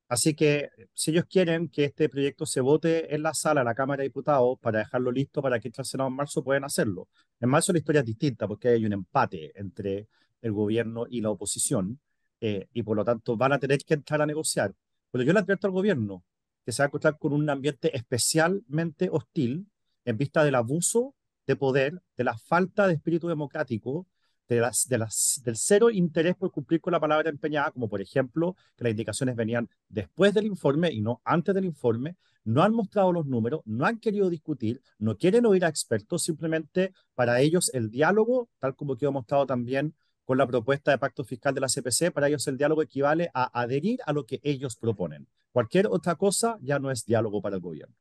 así 0.09 0.35
que 0.35 0.71
si 0.95 1.11
ellos 1.11 1.27
quieren 1.29 1.69
que 1.69 1.85
este 1.85 2.09
proyecto 2.09 2.47
se 2.47 2.61
vote 2.61 3.15
en 3.15 3.23
la 3.23 3.35
sala, 3.35 3.61
en 3.61 3.67
la 3.67 3.75
Cámara 3.75 4.03
de 4.03 4.09
Diputados, 4.09 4.59
para 4.61 4.79
dejarlo 4.81 5.13
listo 5.13 5.43
para 5.43 5.61
que 5.61 5.69
entre 5.69 5.83
al 5.83 5.87
Senado 5.87 6.09
en 6.09 6.17
marzo, 6.17 6.43
pueden 6.43 6.65
hacerlo. 6.65 7.09
En 7.41 7.51
marzo 7.51 7.73
la 7.73 7.79
historia 7.79 8.01
es 8.01 8.07
distinta 8.07 8.49
porque 8.49 8.69
hay 8.69 8.87
un 8.87 8.93
empate 8.95 9.53
entre 9.55 10.09
el 10.41 10.53
gobierno 10.53 11.07
y 11.09 11.21
la 11.21 11.31
oposición, 11.31 12.01
eh, 12.41 12.67
y 12.73 12.83
por 12.83 12.97
lo 12.97 13.05
tanto 13.05 13.37
van 13.37 13.53
a 13.53 13.59
tener 13.59 13.79
que 13.85 13.95
entrar 13.95 14.23
a 14.23 14.27
negociar. 14.27 14.75
Pero 15.11 15.25
yo 15.25 15.33
le 15.33 15.41
advierto 15.41 15.67
al 15.67 15.73
gobierno 15.73 16.25
que 16.65 16.73
se 16.73 16.83
va 16.83 16.87
a 16.87 16.89
encontrar 16.89 17.19
con 17.19 17.33
un 17.33 17.49
ambiente 17.51 17.95
especialmente 17.97 19.09
hostil 19.13 19.67
en 20.05 20.17
vista 20.17 20.43
del 20.45 20.55
abuso 20.55 21.15
de 21.47 21.57
poder, 21.57 22.03
de 22.17 22.25
la 22.25 22.37
falta 22.37 22.87
de 22.87 22.95
espíritu 22.95 23.29
democrático 23.29 24.07
de 24.49 24.61
las, 24.61 24.87
de 24.89 24.99
las, 24.99 25.41
del 25.45 25.57
cero 25.57 25.91
interés 25.91 26.37
por 26.37 26.51
cumplir 26.51 26.81
con 26.81 26.93
la 26.93 27.01
palabra 27.01 27.31
empeñada, 27.31 27.71
como 27.71 27.89
por 27.89 28.01
ejemplo 28.01 28.57
que 28.77 28.85
las 28.85 28.91
indicaciones 28.91 29.37
venían 29.37 29.69
después 29.89 30.35
del 30.35 30.47
informe 30.47 30.91
y 30.93 31.01
no 31.01 31.21
antes 31.25 31.55
del 31.55 31.65
informe, 31.65 32.17
no 32.45 32.63
han 32.63 32.75
mostrado 32.75 33.13
los 33.13 33.27
números, 33.27 33.63
no 33.65 33.87
han 33.87 33.99
querido 33.99 34.29
discutir, 34.29 34.83
no 34.99 35.17
quieren 35.17 35.47
oír 35.47 35.65
a 35.65 35.69
expertos, 35.69 36.25
simplemente 36.25 36.93
para 37.15 37.41
ellos 37.41 37.71
el 37.73 37.91
diálogo, 37.91 38.49
tal 38.59 38.75
como 38.75 38.97
quedó 38.97 39.13
mostrado 39.13 39.47
también 39.47 39.95
con 40.25 40.39
la 40.39 40.47
propuesta 40.47 40.91
de 40.91 40.99
pacto 40.99 41.25
fiscal 41.25 41.55
de 41.55 41.61
la 41.61 41.69
CPC, 41.69 42.13
para 42.13 42.29
ellos 42.29 42.47
el 42.47 42.57
diálogo 42.57 42.83
equivale 42.83 43.31
a 43.35 43.61
adherir 43.61 44.01
a 44.07 44.13
lo 44.13 44.25
que 44.25 44.41
ellos 44.43 44.77
proponen. 44.77 45.29
Cualquier 45.53 45.87
otra 45.89 46.17
cosa 46.17 46.59
ya 46.61 46.79
no 46.79 46.91
es 46.91 47.05
diálogo 47.05 47.43
para 47.43 47.57
el 47.57 47.63
gobierno. 47.63 47.95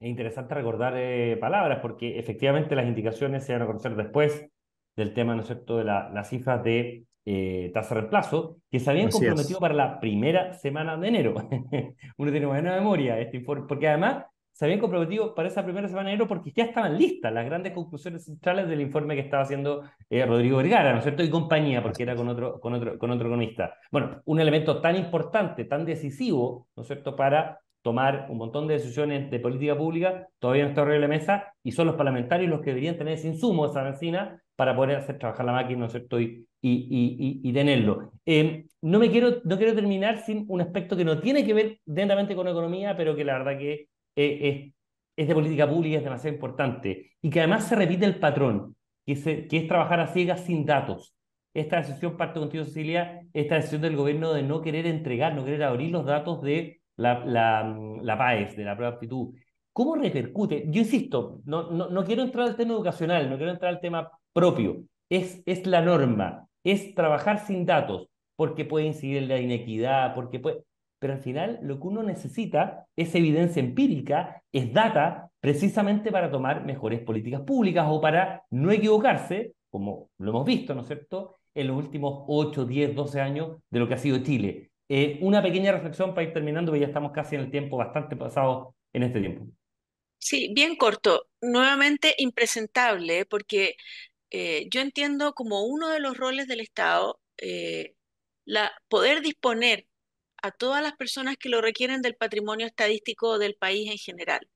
Es 0.00 0.08
interesante 0.08 0.54
recordar 0.54 0.94
eh, 0.96 1.36
palabras 1.38 1.80
porque 1.82 2.18
efectivamente 2.18 2.74
las 2.74 2.86
indicaciones 2.86 3.44
se 3.44 3.52
van 3.52 3.62
a 3.62 3.66
conocer 3.66 3.94
después 3.94 4.48
del 4.96 5.12
tema, 5.12 5.34
¿no 5.34 5.42
es 5.42 5.46
cierto?, 5.46 5.76
de 5.76 5.84
la, 5.84 6.08
las 6.08 6.30
cifras 6.30 6.64
de 6.64 7.04
eh, 7.26 7.70
tasa 7.74 7.94
de 7.94 8.00
reemplazo, 8.00 8.56
que 8.70 8.80
se 8.80 8.90
habían 8.90 9.10
comprometido 9.10 9.60
para 9.60 9.74
la 9.74 10.00
primera 10.00 10.54
semana 10.54 10.96
de 10.96 11.08
enero. 11.08 11.34
Uno 12.16 12.30
tiene 12.30 12.46
buena 12.46 12.76
memoria, 12.76 13.18
este 13.18 13.36
informe, 13.36 13.66
porque 13.68 13.88
además 13.88 14.24
se 14.52 14.64
habían 14.64 14.80
comprometido 14.80 15.34
para 15.34 15.48
esa 15.48 15.64
primera 15.64 15.86
semana 15.86 16.08
de 16.08 16.14
enero 16.14 16.26
porque 16.26 16.50
ya 16.50 16.64
estaban 16.64 16.96
listas 16.96 17.30
las 17.30 17.44
grandes 17.44 17.74
conclusiones 17.74 18.24
centrales 18.24 18.68
del 18.68 18.80
informe 18.80 19.14
que 19.14 19.20
estaba 19.20 19.42
haciendo 19.42 19.82
eh, 20.08 20.24
Rodrigo 20.24 20.56
Vergara, 20.56 20.92
¿no 20.92 20.98
es 20.98 21.04
cierto? 21.04 21.22
Y 21.22 21.28
compañía, 21.28 21.82
porque 21.82 22.04
era 22.04 22.16
con 22.16 22.26
otro, 22.26 22.58
con, 22.58 22.72
otro, 22.72 22.98
con 22.98 23.10
otro 23.10 23.26
economista. 23.28 23.74
Bueno, 23.92 24.22
un 24.24 24.40
elemento 24.40 24.80
tan 24.80 24.96
importante, 24.96 25.66
tan 25.66 25.84
decisivo, 25.84 26.68
¿no 26.74 26.82
es 26.82 26.86
cierto?, 26.86 27.14
para 27.14 27.60
tomar 27.82 28.26
un 28.28 28.38
montón 28.38 28.66
de 28.66 28.74
decisiones 28.74 29.30
de 29.30 29.40
política 29.40 29.76
pública, 29.76 30.28
todavía 30.38 30.64
no 30.64 30.70
está 30.70 30.82
sobre 30.82 30.98
la 30.98 31.08
mesa, 31.08 31.54
y 31.62 31.72
son 31.72 31.86
los 31.86 31.96
parlamentarios 31.96 32.50
los 32.50 32.60
que 32.60 32.70
deberían 32.70 32.98
tener 32.98 33.14
ese 33.14 33.28
insumo, 33.28 33.66
esa 33.66 33.82
benzina, 33.82 34.42
para 34.56 34.76
poder 34.76 34.96
hacer 34.96 35.18
trabajar 35.18 35.46
la 35.46 35.52
máquina, 35.52 35.80
¿no 35.80 35.86
es 35.86 35.92
cierto? 35.92 36.20
Y, 36.20 36.46
y, 36.60 37.52
tenerlo. 37.54 38.12
Eh, 38.26 38.66
no, 38.82 38.98
me 38.98 39.10
quiero, 39.10 39.40
no 39.44 39.56
quiero 39.56 39.74
terminar 39.74 40.18
sin 40.18 40.44
un 40.48 40.60
aspecto 40.60 40.96
que 40.96 41.04
no 41.04 41.18
tiene 41.18 41.46
que 41.46 41.54
ver 41.54 41.78
directamente 41.86 42.36
con 42.36 42.46
economía, 42.46 42.94
pero 42.94 43.16
que 43.16 43.24
la 43.24 43.38
verdad 43.38 43.58
que 43.58 43.88
eh, 44.16 44.38
es, 44.66 44.74
es 45.16 45.28
de 45.28 45.34
política 45.34 45.68
pública, 45.68 45.96
es 45.96 46.04
demasiado 46.04 46.34
importante, 46.34 47.12
y 47.22 47.30
que 47.30 47.40
además 47.40 47.68
se 47.68 47.76
repite 47.76 48.04
el 48.04 48.16
patrón, 48.16 48.76
que, 49.06 49.16
se, 49.16 49.46
que 49.48 49.56
es 49.56 49.66
trabajar 49.66 50.00
a 50.00 50.08
ciegas 50.08 50.44
sin 50.44 50.66
datos. 50.66 51.14
Esta 51.54 51.78
decisión 51.78 52.16
parte 52.16 52.38
contigo, 52.38 52.64
Cecilia, 52.64 53.22
esta 53.32 53.56
decisión 53.56 53.80
del 53.80 53.96
gobierno 53.96 54.32
de 54.32 54.42
no 54.42 54.60
querer 54.60 54.86
entregar, 54.86 55.34
no 55.34 55.44
querer 55.44 55.64
abrir 55.64 55.90
los 55.90 56.04
datos 56.04 56.42
de 56.42 56.79
la, 56.96 57.24
la, 57.24 57.76
la 58.02 58.18
PAES, 58.18 58.56
de 58.56 58.64
la 58.64 58.76
prueba 58.76 58.92
de 58.92 58.96
aptitud. 58.96 59.34
¿Cómo 59.72 59.94
repercute? 59.96 60.64
Yo 60.68 60.80
insisto, 60.80 61.40
no, 61.44 61.70
no, 61.70 61.88
no 61.88 62.04
quiero 62.04 62.22
entrar 62.22 62.48
al 62.48 62.56
tema 62.56 62.74
educacional, 62.74 63.30
no 63.30 63.36
quiero 63.36 63.52
entrar 63.52 63.72
al 63.72 63.80
tema 63.80 64.10
propio, 64.32 64.84
es, 65.08 65.42
es 65.46 65.66
la 65.66 65.80
norma, 65.80 66.46
es 66.64 66.94
trabajar 66.94 67.46
sin 67.46 67.64
datos, 67.66 68.08
porque 68.36 68.64
puede 68.64 68.86
incidir 68.86 69.18
en 69.18 69.28
la 69.28 69.38
inequidad, 69.40 70.14
porque 70.14 70.40
puede... 70.40 70.64
Pero 70.98 71.14
al 71.14 71.20
final 71.20 71.58
lo 71.62 71.80
que 71.80 71.86
uno 71.86 72.02
necesita 72.02 72.86
es 72.94 73.14
evidencia 73.14 73.60
empírica, 73.60 74.42
es 74.52 74.70
data, 74.72 75.30
precisamente 75.40 76.12
para 76.12 76.30
tomar 76.30 76.64
mejores 76.64 77.00
políticas 77.00 77.40
públicas 77.40 77.86
o 77.88 78.00
para 78.00 78.42
no 78.50 78.70
equivocarse, 78.70 79.54
como 79.70 80.10
lo 80.18 80.30
hemos 80.30 80.44
visto, 80.44 80.74
¿no 80.74 80.82
es 80.82 80.88
cierto?, 80.88 81.36
en 81.54 81.68
los 81.68 81.76
últimos 81.76 82.24
8, 82.28 82.64
10, 82.64 82.94
12 82.94 83.20
años 83.20 83.56
de 83.70 83.78
lo 83.80 83.88
que 83.88 83.94
ha 83.94 83.98
sido 83.98 84.18
Chile. 84.22 84.69
Eh, 84.90 85.18
una 85.22 85.40
pequeña 85.40 85.72
reflexión 85.72 86.14
para 86.14 86.26
ir 86.26 86.34
terminando, 86.34 86.72
porque 86.72 86.80
ya 86.80 86.88
estamos 86.88 87.12
casi 87.12 87.36
en 87.36 87.42
el 87.42 87.50
tiempo 87.50 87.76
bastante 87.76 88.16
pasado 88.16 88.74
en 88.92 89.04
este 89.04 89.20
tiempo. 89.20 89.46
Sí, 90.18 90.52
bien 90.54 90.76
corto. 90.76 91.28
Nuevamente 91.40 92.14
impresentable, 92.18 93.24
porque 93.24 93.76
eh, 94.30 94.66
yo 94.70 94.80
entiendo 94.80 95.32
como 95.34 95.62
uno 95.64 95.88
de 95.88 96.00
los 96.00 96.16
roles 96.16 96.46
del 96.48 96.60
Estado 96.60 97.20
eh, 97.38 97.94
la, 98.44 98.72
poder 98.88 99.22
disponer 99.22 99.86
a 100.42 100.52
todas 100.52 100.82
las 100.82 100.94
personas 100.96 101.36
que 101.38 101.48
lo 101.48 101.60
requieren 101.60 102.02
del 102.02 102.16
patrimonio 102.16 102.66
estadístico 102.66 103.38
del 103.38 103.56
país 103.56 103.90
en 103.90 103.98
general. 103.98 104.48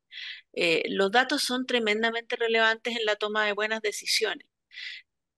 Eh, 0.52 0.84
los 0.88 1.10
datos 1.10 1.42
son 1.42 1.66
tremendamente 1.66 2.36
relevantes 2.36 2.96
en 2.96 3.04
la 3.06 3.16
toma 3.16 3.46
de 3.46 3.52
buenas 3.52 3.82
decisiones. 3.82 4.46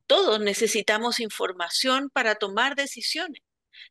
Todos 0.07 0.41
necesitamos 0.41 1.21
información 1.21 2.11
para 2.11 2.37
tomar 2.37 2.77
decisiones. 2.77 3.43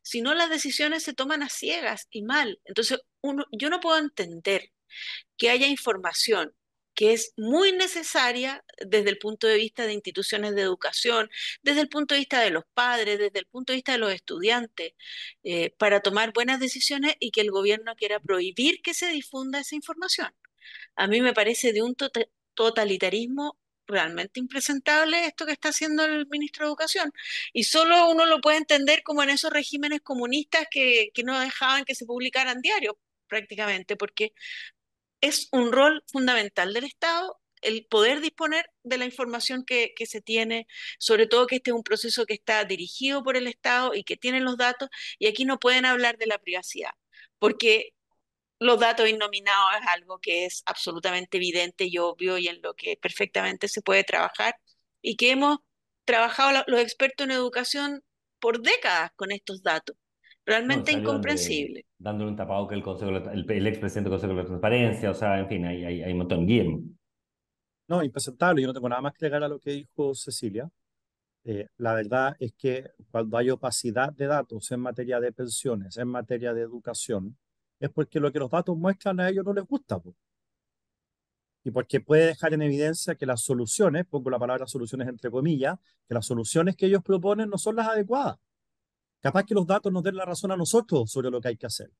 Si 0.02 0.22
no, 0.22 0.34
las 0.34 0.50
decisiones 0.50 1.02
se 1.02 1.14
toman 1.14 1.42
a 1.42 1.48
ciegas 1.48 2.08
y 2.10 2.22
mal. 2.22 2.60
Entonces, 2.64 3.00
uno, 3.20 3.44
yo 3.52 3.70
no 3.70 3.80
puedo 3.80 3.98
entender 3.98 4.72
que 5.36 5.50
haya 5.50 5.66
información 5.66 6.54
que 6.96 7.12
es 7.12 7.34
muy 7.36 7.72
necesaria 7.72 8.64
desde 8.78 9.10
el 9.10 9.18
punto 9.18 9.46
de 9.46 9.56
vista 9.56 9.86
de 9.86 9.92
instituciones 9.92 10.54
de 10.54 10.62
educación, 10.62 11.30
desde 11.62 11.82
el 11.82 11.88
punto 11.88 12.14
de 12.14 12.20
vista 12.20 12.40
de 12.40 12.50
los 12.50 12.64
padres, 12.74 13.18
desde 13.18 13.38
el 13.38 13.46
punto 13.46 13.72
de 13.72 13.76
vista 13.76 13.92
de 13.92 13.98
los 13.98 14.12
estudiantes, 14.12 14.94
eh, 15.44 15.70
para 15.78 16.00
tomar 16.00 16.32
buenas 16.32 16.58
decisiones 16.58 17.14
y 17.20 17.30
que 17.32 17.42
el 17.42 17.50
gobierno 17.50 17.94
quiera 17.96 18.18
prohibir 18.18 18.80
que 18.82 18.94
se 18.94 19.08
difunda 19.08 19.60
esa 19.60 19.76
información. 19.76 20.34
A 20.96 21.06
mí 21.06 21.20
me 21.20 21.34
parece 21.34 21.72
de 21.72 21.82
un 21.82 21.96
totalitarismo 22.54 23.58
realmente 23.86 24.40
impresentable 24.40 25.26
esto 25.26 25.46
que 25.46 25.52
está 25.52 25.70
haciendo 25.70 26.04
el 26.04 26.26
ministro 26.28 26.66
de 26.66 26.70
Educación. 26.70 27.12
Y 27.52 27.64
solo 27.64 28.10
uno 28.10 28.26
lo 28.26 28.40
puede 28.40 28.58
entender 28.58 29.02
como 29.02 29.22
en 29.22 29.30
esos 29.30 29.52
regímenes 29.52 30.00
comunistas 30.02 30.66
que, 30.70 31.10
que 31.14 31.22
no 31.24 31.38
dejaban 31.40 31.84
que 31.84 31.94
se 31.94 32.06
publicaran 32.06 32.60
diarios 32.60 32.96
prácticamente, 33.28 33.96
porque 33.96 34.32
es 35.20 35.48
un 35.52 35.72
rol 35.72 36.04
fundamental 36.12 36.72
del 36.74 36.84
Estado 36.84 37.40
el 37.62 37.86
poder 37.86 38.20
disponer 38.20 38.70
de 38.84 38.98
la 38.98 39.06
información 39.06 39.64
que, 39.64 39.92
que, 39.96 40.06
se 40.06 40.20
tiene, 40.20 40.66
sobre 40.98 41.26
todo 41.26 41.46
que 41.46 41.56
este 41.56 41.70
es 41.70 41.74
un 41.76 41.82
proceso 41.82 42.26
que 42.26 42.34
está 42.34 42.64
dirigido 42.64 43.22
por 43.24 43.36
el 43.36 43.46
Estado 43.48 43.94
y 43.94 44.04
que 44.04 44.16
tiene 44.16 44.40
los 44.40 44.56
datos, 44.56 44.88
y 45.18 45.26
aquí 45.26 45.44
no 45.44 45.58
pueden 45.58 45.84
hablar 45.86 46.18
de 46.18 46.26
la 46.26 46.38
privacidad, 46.38 46.90
porque 47.38 47.95
los 48.58 48.80
datos 48.80 49.08
innominados 49.08 49.70
es 49.80 49.88
algo 49.88 50.18
que 50.18 50.46
es 50.46 50.62
absolutamente 50.66 51.36
evidente 51.36 51.84
y 51.84 51.98
obvio 51.98 52.38
y 52.38 52.48
en 52.48 52.60
lo 52.62 52.74
que 52.74 52.96
perfectamente 53.00 53.68
se 53.68 53.82
puede 53.82 54.04
trabajar 54.04 54.56
y 55.02 55.16
que 55.16 55.30
hemos 55.30 55.58
trabajado 56.04 56.64
los 56.66 56.80
expertos 56.80 57.26
en 57.26 57.32
educación 57.32 58.02
por 58.40 58.60
décadas 58.60 59.10
con 59.16 59.32
estos 59.32 59.62
datos. 59.62 59.96
Realmente 60.44 60.92
incomprensible. 60.92 61.84
dándole 61.98 62.30
un 62.30 62.36
tapado 62.36 62.68
que 62.68 62.76
el, 62.76 62.82
consejo, 62.82 63.10
el, 63.10 63.50
el 63.50 63.66
expresidente 63.66 64.08
del 64.08 64.18
Consejo 64.18 64.32
de 64.32 64.42
la 64.42 64.46
Transparencia, 64.46 65.10
o 65.10 65.14
sea, 65.14 65.40
en 65.40 65.48
fin, 65.48 65.64
hay, 65.64 65.84
hay, 65.84 66.02
hay 66.04 66.12
un 66.12 66.18
montón. 66.18 66.46
Bien. 66.46 66.96
No, 67.88 68.02
impresentable. 68.02 68.62
Yo 68.62 68.68
no 68.68 68.74
tengo 68.74 68.88
nada 68.88 69.02
más 69.02 69.12
que 69.14 69.26
agregar 69.26 69.42
a 69.42 69.48
lo 69.48 69.58
que 69.58 69.72
dijo 69.72 70.14
Cecilia. 70.14 70.70
Eh, 71.44 71.66
la 71.78 71.94
verdad 71.94 72.36
es 72.38 72.52
que 72.56 72.90
cuando 73.10 73.36
hay 73.36 73.50
opacidad 73.50 74.12
de 74.12 74.26
datos 74.26 74.70
en 74.70 74.80
materia 74.80 75.18
de 75.18 75.32
pensiones, 75.32 75.96
en 75.96 76.08
materia 76.08 76.54
de 76.54 76.62
educación, 76.62 77.36
es 77.80 77.90
porque 77.90 78.20
lo 78.20 78.32
que 78.32 78.38
los 78.38 78.50
datos 78.50 78.76
muestran 78.76 79.20
a 79.20 79.28
ellos 79.28 79.44
no 79.44 79.52
les 79.52 79.64
gusta. 79.64 80.00
Y 81.64 81.70
porque 81.70 82.00
puede 82.00 82.26
dejar 82.26 82.54
en 82.54 82.62
evidencia 82.62 83.14
que 83.16 83.26
las 83.26 83.42
soluciones, 83.42 84.06
pongo 84.06 84.30
la 84.30 84.38
palabra 84.38 84.66
soluciones 84.66 85.08
entre 85.08 85.30
comillas, 85.30 85.78
que 86.08 86.14
las 86.14 86.26
soluciones 86.26 86.76
que 86.76 86.86
ellos 86.86 87.02
proponen 87.02 87.50
no 87.50 87.58
son 87.58 87.76
las 87.76 87.88
adecuadas. 87.88 88.36
Capaz 89.20 89.44
que 89.44 89.54
los 89.54 89.66
datos 89.66 89.92
nos 89.92 90.02
den 90.02 90.16
la 90.16 90.24
razón 90.24 90.52
a 90.52 90.56
nosotros 90.56 91.10
sobre 91.10 91.30
lo 91.30 91.40
que 91.40 91.48
hay 91.48 91.56
que 91.56 91.66
hacer. 91.66 91.90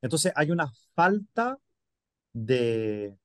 Entonces 0.00 0.32
hay 0.34 0.50
una 0.50 0.72
falta 0.94 1.58
de, 2.32 3.18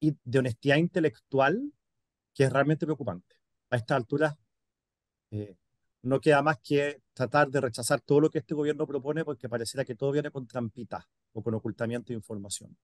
de 0.00 0.38
honestidad 0.38 0.76
intelectual 0.76 1.72
que 2.34 2.44
es 2.44 2.52
realmente 2.52 2.86
preocupante. 2.86 3.36
A 3.70 3.76
esta 3.76 3.96
altura 3.96 4.36
eh, 5.30 5.56
no 6.02 6.20
queda 6.20 6.42
más 6.42 6.58
que 6.58 7.00
tratar 7.14 7.48
de 7.48 7.60
rechazar 7.60 8.00
todo 8.00 8.20
lo 8.20 8.30
que 8.30 8.38
este 8.38 8.54
gobierno 8.54 8.86
propone 8.86 9.24
porque 9.24 9.48
pareciera 9.48 9.84
que 9.84 9.94
todo 9.94 10.12
viene 10.12 10.30
con 10.30 10.46
trampita 10.46 11.06
o 11.32 11.42
con 11.42 11.54
ocultamiento 11.54 12.08
de 12.08 12.14
información. 12.14 12.76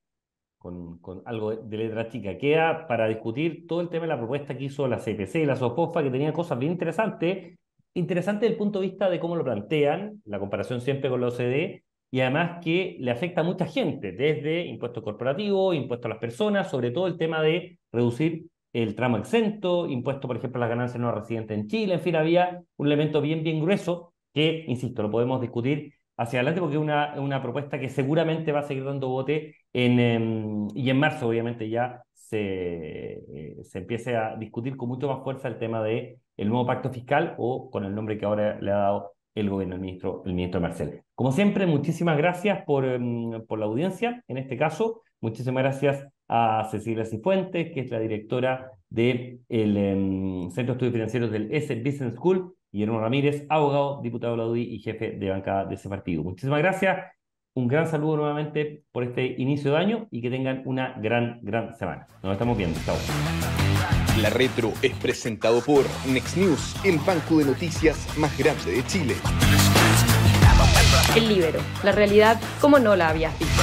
Con, 0.59 0.99
con, 0.99 1.23
algo 1.25 1.55
de 1.55 1.77
letra 1.77 2.09
chica. 2.09 2.37
Queda 2.37 2.87
para 2.89 3.07
discutir 3.07 3.67
todo 3.67 3.81
el 3.81 3.89
tema 3.89 4.03
de 4.03 4.09
la 4.09 4.19
propuesta 4.19 4.57
que 4.57 4.65
hizo 4.65 4.89
la 4.89 4.99
CPC 4.99 5.47
la 5.47 5.55
SOFOFA, 5.55 6.03
que 6.03 6.11
tenía 6.11 6.33
cosas 6.33 6.59
bien 6.59 6.73
interesantes. 6.73 7.57
Interesante 7.95 8.47
desde 8.47 8.55
el 8.55 8.59
punto 8.59 8.81
de 8.81 8.89
vista 8.89 9.09
de 9.09 9.21
cómo 9.21 9.37
lo 9.37 9.45
plantean, 9.45 10.21
la 10.25 10.39
comparación 10.39 10.81
siempre 10.81 11.11
con 11.11 11.21
la 11.21 11.29
OCDE, 11.29 11.85
y 12.11 12.21
además 12.21 12.63
que 12.63 12.97
le 13.01 13.11
afecta 13.11 13.43
a 13.43 13.45
mucha 13.45 13.67
gente, 13.67 14.13
desde 14.13 14.67
impuestos 14.67 15.03
corporativos, 15.03 15.77
impuestos 15.77 16.07
a 16.07 16.11
las 16.11 16.19
personas, 16.19 16.71
sobre 16.71 16.91
todo 16.91 17.07
el 17.07 17.19
tema 17.19 17.43
de 17.43 17.79
reducir 17.93 18.47
el 18.73 18.95
tramo 18.95 19.17
exento, 19.17 19.89
impuesto, 19.89 20.29
por 20.29 20.37
ejemplo, 20.37 20.59
a 20.59 20.61
las 20.61 20.69
ganancias 20.69 21.01
no 21.01 21.13
residentes 21.13 21.57
en 21.59 21.69
Chile, 21.69 21.95
en 21.95 22.01
fin, 22.01 22.17
había 22.17 22.63
un 22.77 22.87
elemento 22.87 23.21
bien, 23.21 23.43
bien 23.43 23.61
grueso 23.61 24.15
que, 24.33 24.65
insisto, 24.69 25.03
lo 25.03 25.11
podemos 25.11 25.41
discutir 25.41 25.95
hacia 26.17 26.41
adelante 26.41 26.61
porque 26.61 26.77
es 26.77 26.83
una, 26.83 27.15
una 27.19 27.41
propuesta 27.43 27.79
que 27.79 27.89
seguramente 27.89 28.53
va 28.53 28.61
a 28.61 28.65
seguir 28.65 28.85
dando 28.85 29.09
bote 29.09 29.57
en, 29.73 30.01
em, 30.01 30.69
y 30.75 30.91
en 30.91 30.99
marzo, 30.99 31.29
obviamente, 31.29 31.71
ya 31.71 32.03
se, 32.13 33.13
eh, 33.13 33.57
se 33.63 33.79
empiece 33.79 34.17
a 34.17 34.37
discutir 34.37 34.77
con 34.77 34.89
mucho 34.89 35.09
más 35.09 35.23
fuerza 35.23 35.49
el 35.49 35.59
tema 35.59 35.83
de 35.83 36.19
el 36.37 36.49
nuevo 36.49 36.67
pacto 36.67 36.91
fiscal 36.91 37.35
o 37.39 37.71
con 37.71 37.85
el 37.85 37.95
nombre 37.95 38.19
que 38.19 38.27
ahora 38.27 38.61
le 38.61 38.71
ha 38.71 38.77
dado 38.77 39.13
el 39.35 39.49
gobierno, 39.49 39.77
el 39.77 39.81
ministro, 39.81 40.23
el 40.27 40.35
ministro 40.35 40.61
Marcel. 40.61 41.03
Como 41.15 41.33
siempre, 41.33 41.67
muchísimas 41.67 42.19
gracias 42.19 42.65
por, 42.65 42.85
em, 42.85 43.47
por 43.47 43.59
la 43.59 43.67
audiencia, 43.67 44.23
en 44.29 44.39
este 44.39 44.57
caso, 44.57 45.03
muchísimas 45.21 45.63
gracias 45.63 46.07
a 46.29 46.69
Cecilia 46.71 47.05
Cifuentes, 47.05 47.73
que 47.73 47.81
es 47.81 47.91
la 47.91 48.01
directora 48.01 48.73
del 48.91 49.41
de 49.49 49.63
em, 49.63 50.51
Centro 50.51 50.75
de 50.75 50.79
Estudios 50.79 50.93
Financieros 50.93 51.31
del 51.31 51.53
S 51.53 51.75
Business 51.77 52.15
School, 52.15 52.55
Guillermo 52.71 53.01
Ramírez, 53.01 53.47
abogado, 53.49 54.01
diputado 54.03 54.35
de 54.35 54.39
la 54.39 54.47
UDI 54.47 54.75
y 54.75 54.79
jefe 54.81 55.13
de 55.13 55.31
bancada 55.31 55.65
de 55.65 55.75
ese 55.75 55.89
partido. 55.89 56.23
Muchísimas 56.23 56.59
gracias, 56.59 57.07
un 57.55 57.67
gran 57.67 57.87
saludo 57.87 58.19
nuevamente 58.19 58.85
por 58.93 59.05
este 59.05 59.27
inicio 59.39 59.73
de 59.73 59.79
año 59.79 60.07
y 60.11 60.21
que 60.21 60.31
tengan 60.31 60.63
una 60.65 60.95
gran, 61.01 61.41
gran 61.43 61.75
semana. 61.75 62.07
Nos 62.23 62.33
estamos 62.33 62.57
viendo. 62.57 62.79
Chao. 62.85 62.97
La 64.21 64.31
Retro 64.31 64.73
es 64.83 64.95
presentado 64.97 65.61
por 65.61 65.85
Next 66.07 66.37
News, 66.37 66.77
el 66.85 66.99
banco 66.99 67.39
de 67.39 67.47
noticias 67.47 68.17
más 68.19 68.37
grande 68.37 68.73
de 68.73 68.87
Chile. 68.87 69.15
El 71.17 71.29
Libero, 71.29 71.61
la 71.85 71.93
realidad 71.93 72.41
como 72.61 72.79
no 72.79 72.97
la 72.97 73.09
habías 73.11 73.39
visto. 73.39 73.63